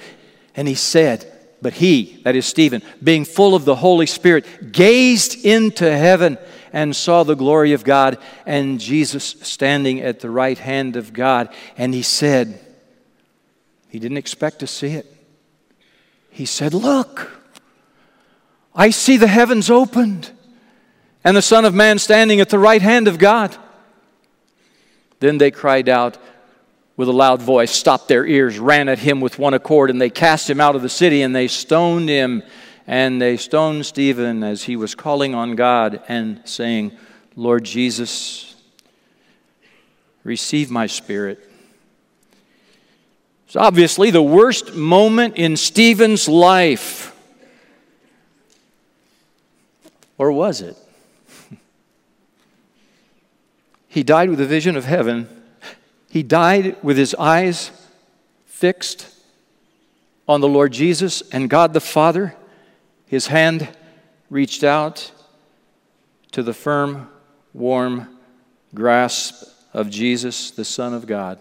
and 0.56 0.68
he 0.68 0.76
said, 0.76 1.32
But 1.62 1.74
he, 1.74 2.22
that 2.24 2.36
is 2.36 2.46
Stephen, 2.46 2.82
being 3.04 3.26
full 3.26 3.56
of 3.56 3.66
the 3.66 3.76
Holy 3.76 4.06
Spirit, 4.06 4.72
gazed 4.72 5.46
into 5.46 5.96
heaven 5.96 6.38
and 6.74 6.96
saw 6.96 7.24
the 7.24 7.36
glory 7.36 7.74
of 7.74 7.84
God 7.84 8.18
and 8.46 8.80
Jesus 8.80 9.36
standing 9.42 10.02
at 10.02 10.20
the 10.20 10.30
right 10.30 10.58
hand 10.58 10.96
of 10.96 11.14
God. 11.14 11.54
And 11.78 11.94
he 11.94 12.02
said, 12.02 12.60
He 13.90 14.00
didn't 14.00 14.18
expect 14.18 14.60
to 14.60 14.68
see 14.68 14.94
it. 14.94 15.14
He 16.30 16.46
said, 16.46 16.74
Look, 16.74 17.32
I 18.76 18.92
see 18.92 19.18
the 19.18 19.28
heavens 19.28 19.72
opened 19.72 20.32
and 21.24 21.36
the 21.36 21.42
Son 21.42 21.66
of 21.66 21.74
Man 21.74 22.00
standing 22.00 22.40
at 22.40 22.50
the 22.50 22.60
right 22.60 22.82
hand 22.82 23.08
of 23.08 23.18
God. 23.18 23.56
Then 25.20 25.38
they 25.38 25.52
cried 25.52 25.90
out 25.90 26.18
with 26.96 27.08
a 27.08 27.14
loud 27.14 27.42
voice, 27.42 27.72
stopped 27.72 28.08
their 28.08 28.26
ears, 28.26 28.58
ran 28.58 28.90
at 28.90 29.00
him 29.00 29.22
with 29.22 29.38
one 29.38 29.54
accord, 29.54 29.90
and 29.90 30.02
they 30.02 30.10
cast 30.10 30.50
him 30.50 30.60
out 30.60 30.76
of 30.76 30.82
the 30.82 30.90
city, 30.90 31.22
and 31.22 31.36
they 31.36 31.48
stoned 31.48 32.10
him. 32.10 32.44
And 32.88 33.22
they 33.22 33.36
stoned 33.36 33.86
Stephen 33.86 34.44
as 34.44 34.64
he 34.64 34.78
was 34.78 34.96
calling 34.96 35.36
on 35.36 35.56
God 35.56 36.02
and 36.08 36.42
saying, 36.46 36.98
Lord 37.36 37.66
Jesus, 37.66 38.56
receive 40.24 40.72
my 40.72 40.88
spirit. 40.88 41.44
It's 43.46 43.58
obviously 43.58 44.10
the 44.10 44.22
worst 44.22 44.74
moment 44.74 45.36
in 45.36 45.58
Stephen's 45.58 46.30
life. 46.30 47.14
Or 50.18 50.32
was 50.32 50.62
it? 50.62 50.78
He 53.88 54.04
died 54.04 54.30
with 54.30 54.40
a 54.40 54.46
vision 54.46 54.76
of 54.76 54.86
heaven. 54.86 55.30
He 56.10 56.24
died 56.24 56.78
with 56.84 56.98
his 56.98 57.16
eyes 57.16 57.72
fixed 58.46 59.14
on 60.28 60.42
the 60.42 60.48
Lord 60.48 60.74
Jesus 60.74 61.22
and 61.32 61.50
God 61.50 61.74
the 61.74 61.80
Father. 61.80 62.36
His 63.06 63.28
hand 63.28 63.70
reached 64.30 64.64
out 64.64 65.12
to 66.32 66.44
the 66.44 66.54
firm, 66.54 67.10
warm 67.54 68.08
grasp 68.74 69.44
of 69.74 69.90
Jesus, 69.90 70.52
the 70.52 70.66
Son 70.66 70.94
of 70.94 71.08
God. 71.08 71.40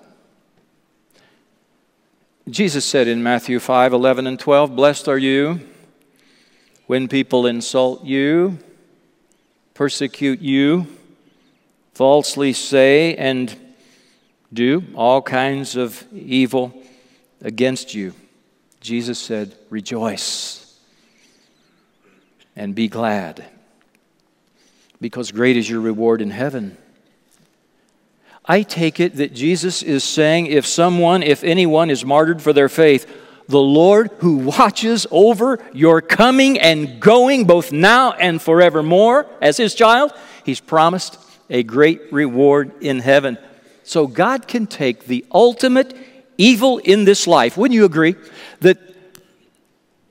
Jesus 2.48 2.84
said 2.84 3.08
in 3.08 3.22
Matthew 3.22 3.58
5 3.58 3.92
11 3.92 4.26
and 4.28 4.38
12, 4.38 4.76
Blessed 4.76 5.08
are 5.08 5.18
you 5.18 5.60
when 6.86 7.08
people 7.08 7.46
insult 7.46 8.04
you, 8.04 8.58
persecute 9.74 10.40
you 10.40 10.86
falsely 11.96 12.52
say 12.52 13.14
and 13.16 13.56
do 14.52 14.84
all 14.94 15.22
kinds 15.22 15.76
of 15.76 16.04
evil 16.12 16.82
against 17.40 17.94
you. 17.94 18.12
Jesus 18.82 19.18
said, 19.18 19.56
Rejoice 19.70 20.78
and 22.54 22.74
be 22.74 22.88
glad, 22.88 23.46
because 25.00 25.32
great 25.32 25.56
is 25.56 25.70
your 25.70 25.80
reward 25.80 26.20
in 26.20 26.30
heaven. 26.30 26.76
I 28.44 28.62
take 28.62 29.00
it 29.00 29.16
that 29.16 29.32
Jesus 29.32 29.82
is 29.82 30.04
saying 30.04 30.48
if 30.48 30.66
someone, 30.66 31.22
if 31.22 31.42
anyone 31.42 31.88
is 31.88 32.04
martyred 32.04 32.42
for 32.42 32.52
their 32.52 32.68
faith, 32.68 33.10
the 33.48 33.58
Lord 33.58 34.10
who 34.18 34.36
watches 34.36 35.06
over 35.10 35.58
your 35.72 36.02
coming 36.02 36.58
and 36.58 37.00
going 37.00 37.46
both 37.46 37.72
now 37.72 38.12
and 38.12 38.40
forevermore 38.40 39.26
as 39.40 39.56
his 39.56 39.74
child, 39.74 40.12
he's 40.44 40.60
promised 40.60 41.18
a 41.48 41.62
great 41.62 42.12
reward 42.12 42.72
in 42.82 43.00
heaven. 43.00 43.38
So 43.84 44.06
God 44.06 44.48
can 44.48 44.66
take 44.66 45.06
the 45.06 45.24
ultimate 45.32 45.96
evil 46.38 46.78
in 46.78 47.04
this 47.04 47.26
life. 47.26 47.56
Wouldn't 47.56 47.74
you 47.74 47.84
agree 47.84 48.16
that 48.60 48.78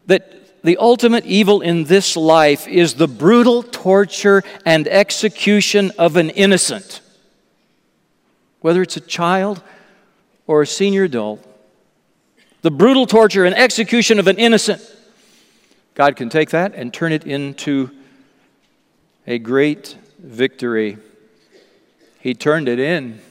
that 0.07 0.61
the 0.63 0.77
ultimate 0.77 1.25
evil 1.25 1.61
in 1.61 1.83
this 1.83 2.15
life 2.15 2.67
is 2.67 2.95
the 2.95 3.07
brutal 3.07 3.63
torture 3.63 4.43
and 4.65 4.87
execution 4.87 5.91
of 5.97 6.15
an 6.15 6.29
innocent? 6.31 7.01
Whether 8.61 8.81
it's 8.81 8.97
a 8.97 9.01
child 9.01 9.61
or 10.47 10.61
a 10.61 10.67
senior 10.67 11.03
adult, 11.03 11.45
the 12.61 12.71
brutal 12.71 13.05
torture 13.05 13.45
and 13.45 13.53
execution 13.55 14.17
of 14.17 14.27
an 14.27 14.37
innocent. 14.37 14.81
God 15.93 16.15
can 16.15 16.29
take 16.29 16.49
that 16.49 16.73
and 16.73 16.93
turn 16.93 17.11
it 17.11 17.25
into 17.25 17.91
a 19.27 19.37
great 19.37 19.95
victory 20.17 20.97
he 22.25 22.33
turned 22.33 22.67
it 22.67 22.79
in 22.79 23.21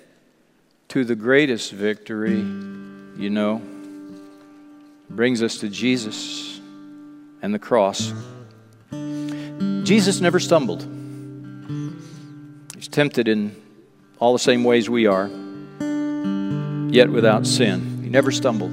to 0.87 1.05
the 1.05 1.17
greatest 1.17 1.73
victory, 1.73 2.39
you 2.39 3.29
know. 3.29 3.61
Brings 5.11 5.43
us 5.43 5.59
to 5.59 5.69
Jesus 5.69 6.61
and 7.43 7.53
the 7.53 7.59
cross. 7.59 8.13
Jesus 9.83 10.21
never 10.21 10.39
stumbled. 10.39 10.87
He's 12.77 12.87
tempted 12.87 13.27
in 13.27 13.61
all 14.21 14.33
the 14.33 14.39
same 14.39 14.63
ways 14.63 14.89
we 14.89 15.09
are, 15.09 15.27
yet 16.89 17.11
without 17.11 17.49
sin. 17.49 18.01
He 18.01 18.09
never 18.09 18.31
stumbled. 18.31 18.71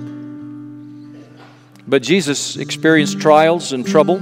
But 1.87 2.03
Jesus 2.03 2.57
experienced 2.57 3.19
trials 3.19 3.73
and 3.73 3.87
trouble. 3.87 4.19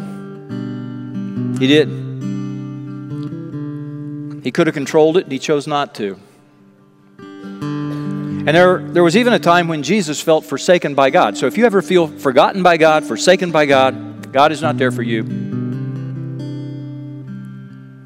He 1.59 1.67
did. 1.67 2.08
He 4.49 4.51
could 4.51 4.65
have 4.65 4.73
controlled 4.73 5.15
it, 5.15 5.25
and 5.25 5.31
he 5.31 5.37
chose 5.37 5.67
not 5.67 5.93
to. 5.93 6.17
And 7.19 8.47
there, 8.47 8.79
there 8.79 9.03
was 9.03 9.15
even 9.15 9.33
a 9.33 9.37
time 9.37 9.67
when 9.67 9.83
Jesus 9.83 10.19
felt 10.19 10.43
forsaken 10.43 10.95
by 10.95 11.11
God. 11.11 11.37
So 11.37 11.45
if 11.45 11.55
you 11.55 11.67
ever 11.67 11.83
feel 11.83 12.07
forgotten 12.07 12.63
by 12.63 12.77
God, 12.77 13.05
forsaken 13.05 13.51
by 13.51 13.67
God, 13.67 14.33
God 14.33 14.51
is 14.51 14.59
not 14.59 14.79
there 14.79 14.89
for 14.89 15.03
you. 15.03 15.21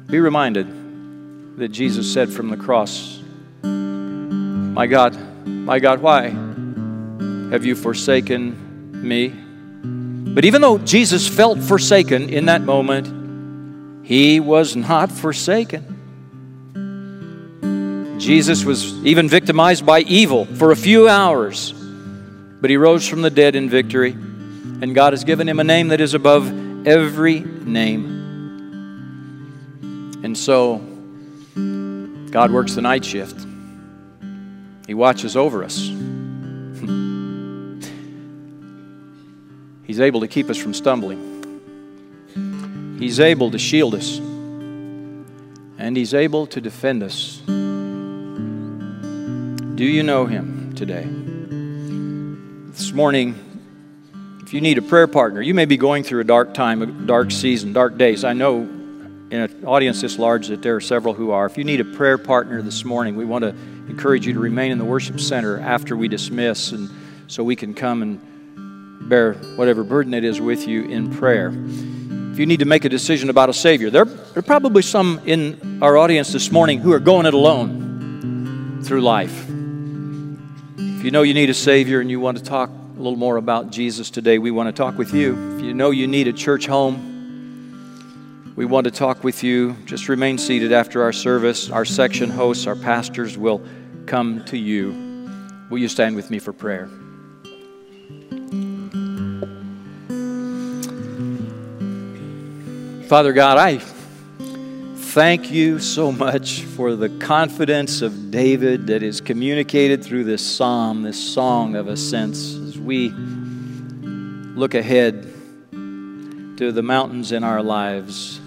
Be 0.06 0.18
reminded 0.20 1.56
that 1.56 1.68
Jesus 1.68 2.12
said 2.12 2.30
from 2.30 2.50
the 2.50 2.58
cross, 2.58 3.22
My 3.62 4.86
God, 4.86 5.16
my 5.46 5.78
God, 5.78 6.02
why 6.02 6.28
have 7.52 7.64
you 7.64 7.74
forsaken 7.74 9.00
me? 9.00 9.28
But 10.34 10.44
even 10.44 10.60
though 10.60 10.76
Jesus 10.76 11.26
felt 11.26 11.58
forsaken 11.60 12.28
in 12.28 12.44
that 12.44 12.60
moment, 12.60 14.06
he 14.06 14.40
was 14.40 14.76
not 14.76 15.10
forsaken. 15.10 15.93
Jesus 18.24 18.64
was 18.64 18.94
even 19.04 19.28
victimized 19.28 19.84
by 19.84 20.00
evil 20.00 20.46
for 20.46 20.72
a 20.72 20.76
few 20.76 21.10
hours, 21.10 21.72
but 21.72 22.70
he 22.70 22.78
rose 22.78 23.06
from 23.06 23.20
the 23.20 23.28
dead 23.28 23.54
in 23.54 23.68
victory, 23.68 24.12
and 24.12 24.94
God 24.94 25.12
has 25.12 25.24
given 25.24 25.46
him 25.46 25.60
a 25.60 25.64
name 25.64 25.88
that 25.88 26.00
is 26.00 26.14
above 26.14 26.86
every 26.86 27.40
name. 27.40 28.06
And 30.24 30.38
so, 30.38 30.78
God 32.30 32.50
works 32.50 32.74
the 32.74 32.80
night 32.80 33.04
shift. 33.04 33.46
He 34.86 34.94
watches 34.94 35.36
over 35.36 35.62
us. 35.62 35.76
He's 39.86 40.00
able 40.00 40.20
to 40.20 40.28
keep 40.28 40.48
us 40.48 40.56
from 40.56 40.72
stumbling. 40.72 41.34
He's 42.98 43.20
able 43.20 43.50
to 43.50 43.58
shield 43.58 43.94
us. 43.94 44.16
And 45.76 45.94
He's 45.94 46.14
able 46.14 46.46
to 46.46 46.62
defend 46.62 47.02
us. 47.02 47.42
Do 49.74 49.84
you 49.84 50.04
know 50.04 50.24
Him 50.24 50.72
today? 50.76 51.02
This 52.70 52.92
morning, 52.92 53.34
if 54.40 54.54
you 54.54 54.60
need 54.60 54.78
a 54.78 54.82
prayer 54.82 55.08
partner, 55.08 55.42
you 55.42 55.52
may 55.52 55.64
be 55.64 55.76
going 55.76 56.04
through 56.04 56.20
a 56.20 56.24
dark 56.24 56.54
time, 56.54 56.80
a 56.80 56.86
dark 56.86 57.32
season, 57.32 57.72
dark 57.72 57.98
days. 57.98 58.22
I 58.22 58.34
know 58.34 58.60
in 58.60 59.32
an 59.32 59.64
audience 59.64 60.00
this 60.00 60.16
large 60.16 60.46
that 60.46 60.62
there 60.62 60.76
are 60.76 60.80
several 60.80 61.12
who 61.12 61.32
are. 61.32 61.44
If 61.46 61.58
you 61.58 61.64
need 61.64 61.80
a 61.80 61.84
prayer 61.84 62.18
partner 62.18 62.62
this 62.62 62.84
morning, 62.84 63.16
we 63.16 63.24
want 63.24 63.42
to 63.42 63.48
encourage 63.88 64.28
you 64.28 64.32
to 64.34 64.38
remain 64.38 64.70
in 64.70 64.78
the 64.78 64.84
worship 64.84 65.18
center 65.18 65.58
after 65.58 65.96
we 65.96 66.06
dismiss 66.06 66.70
and 66.70 66.88
so 67.26 67.42
we 67.42 67.56
can 67.56 67.74
come 67.74 68.00
and 68.02 69.08
bear 69.08 69.32
whatever 69.56 69.82
burden 69.82 70.14
it 70.14 70.22
is 70.22 70.40
with 70.40 70.68
you 70.68 70.84
in 70.84 71.12
prayer. 71.12 71.48
If 71.48 72.38
you 72.38 72.46
need 72.46 72.60
to 72.60 72.64
make 72.64 72.84
a 72.84 72.88
decision 72.88 73.28
about 73.28 73.48
a 73.48 73.52
Savior, 73.52 73.90
there, 73.90 74.06
are 74.36 74.42
probably 74.42 74.82
some 74.82 75.20
in 75.24 75.82
our 75.82 75.96
audience 75.96 76.32
this 76.32 76.52
morning 76.52 76.78
who 76.78 76.92
are 76.92 77.00
going 77.00 77.26
it 77.26 77.34
alone 77.34 78.84
through 78.84 79.00
life. 79.00 79.50
You 81.04 81.10
know 81.10 81.20
you 81.20 81.34
need 81.34 81.50
a 81.50 81.54
Savior 81.54 82.00
and 82.00 82.10
you 82.10 82.18
want 82.18 82.38
to 82.38 82.42
talk 82.42 82.70
a 82.70 82.96
little 82.96 83.18
more 83.18 83.36
about 83.36 83.70
Jesus 83.70 84.08
today, 84.08 84.38
we 84.38 84.50
want 84.50 84.68
to 84.68 84.72
talk 84.72 84.96
with 84.96 85.12
you. 85.12 85.56
If 85.56 85.62
you 85.62 85.74
know 85.74 85.90
you 85.90 86.06
need 86.06 86.28
a 86.28 86.32
church 86.32 86.64
home, 86.64 88.54
we 88.56 88.64
want 88.64 88.84
to 88.84 88.90
talk 88.90 89.22
with 89.22 89.44
you. 89.44 89.76
Just 89.84 90.08
remain 90.08 90.38
seated 90.38 90.72
after 90.72 91.02
our 91.02 91.12
service. 91.12 91.68
Our 91.68 91.84
section 91.84 92.30
hosts, 92.30 92.66
our 92.66 92.74
pastors 92.74 93.36
will 93.36 93.62
come 94.06 94.46
to 94.46 94.56
you. 94.56 95.28
Will 95.68 95.76
you 95.76 95.88
stand 95.88 96.16
with 96.16 96.30
me 96.30 96.38
for 96.38 96.54
prayer? 96.54 96.88
Father 103.08 103.34
God, 103.34 103.58
I 103.58 103.76
thank 105.14 105.48
you 105.48 105.78
so 105.78 106.10
much 106.10 106.62
for 106.62 106.96
the 106.96 107.08
confidence 107.08 108.02
of 108.02 108.32
David 108.32 108.88
that 108.88 109.00
is 109.04 109.20
communicated 109.20 110.04
through 110.04 110.24
this 110.24 110.44
psalm, 110.44 111.04
this 111.04 111.32
song 111.32 111.76
of 111.76 111.86
ascents, 111.86 112.56
as 112.56 112.76
we 112.76 113.10
look 113.10 114.74
ahead 114.74 115.22
to 115.70 116.72
the 116.72 116.82
mountains 116.82 117.30
in 117.30 117.44
our 117.44 117.62
lives. 117.62 118.40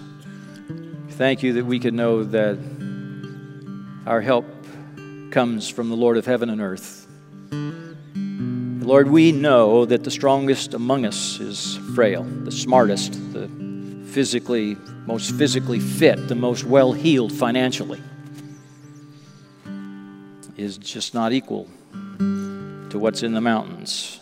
Thank 1.12 1.42
you 1.42 1.54
that 1.54 1.64
we 1.64 1.78
can 1.78 1.96
know 1.96 2.22
that 2.22 2.58
our 4.04 4.20
help 4.20 4.44
comes 5.30 5.70
from 5.70 5.88
the 5.88 5.96
Lord 5.96 6.18
of 6.18 6.26
heaven 6.26 6.50
and 6.50 6.60
earth. 6.60 7.06
Lord, 8.86 9.08
we 9.08 9.32
know 9.32 9.86
that 9.86 10.04
the 10.04 10.10
strongest 10.10 10.74
among 10.74 11.06
us 11.06 11.40
is 11.40 11.78
frail, 11.94 12.24
the 12.24 12.52
smartest, 12.52 13.14
the 13.32 13.48
physically, 14.12 14.76
most 15.08 15.34
physically 15.36 15.80
fit, 15.80 16.28
the 16.28 16.34
most 16.34 16.64
well 16.64 16.92
heeled 16.92 17.32
financially, 17.32 18.02
is 20.58 20.76
just 20.76 21.14
not 21.14 21.32
equal 21.32 21.66
to 22.18 22.98
what's 22.98 23.22
in 23.22 23.32
the 23.32 23.40
mountains. 23.40 24.20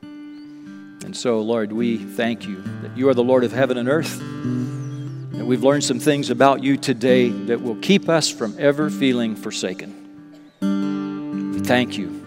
And 0.00 1.16
so, 1.16 1.40
Lord, 1.40 1.72
we 1.72 1.98
thank 1.98 2.46
you 2.46 2.62
that 2.82 2.96
you 2.96 3.08
are 3.08 3.14
the 3.14 3.24
Lord 3.24 3.42
of 3.42 3.50
heaven 3.50 3.78
and 3.78 3.88
earth. 3.88 4.16
That 4.20 5.44
we've 5.44 5.64
learned 5.64 5.82
some 5.82 5.98
things 5.98 6.30
about 6.30 6.62
you 6.62 6.76
today 6.76 7.30
that 7.30 7.60
will 7.60 7.76
keep 7.76 8.08
us 8.08 8.30
from 8.30 8.54
ever 8.60 8.90
feeling 8.90 9.34
forsaken. 9.34 9.92
We 10.60 11.58
thank 11.66 11.98
you 11.98 12.24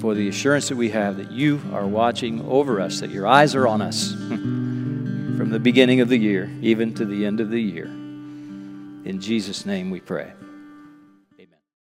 for 0.00 0.14
the 0.14 0.26
assurance 0.26 0.70
that 0.70 0.76
we 0.76 0.90
have 0.90 1.18
that 1.18 1.30
you 1.30 1.60
are 1.72 1.86
watching 1.86 2.44
over 2.48 2.80
us, 2.80 2.98
that 2.98 3.10
your 3.10 3.28
eyes 3.28 3.54
are 3.54 3.68
on 3.68 3.80
us. 3.80 4.12
from 5.36 5.50
the 5.50 5.58
beginning 5.58 6.00
of 6.00 6.08
the 6.08 6.18
year, 6.18 6.50
even 6.60 6.94
to 6.94 7.04
the 7.04 7.24
end 7.24 7.40
of 7.40 7.50
the 7.50 7.60
year. 7.60 7.86
In 7.86 9.18
Jesus' 9.20 9.66
name 9.66 9.90
we 9.90 10.00
pray. 10.00 10.32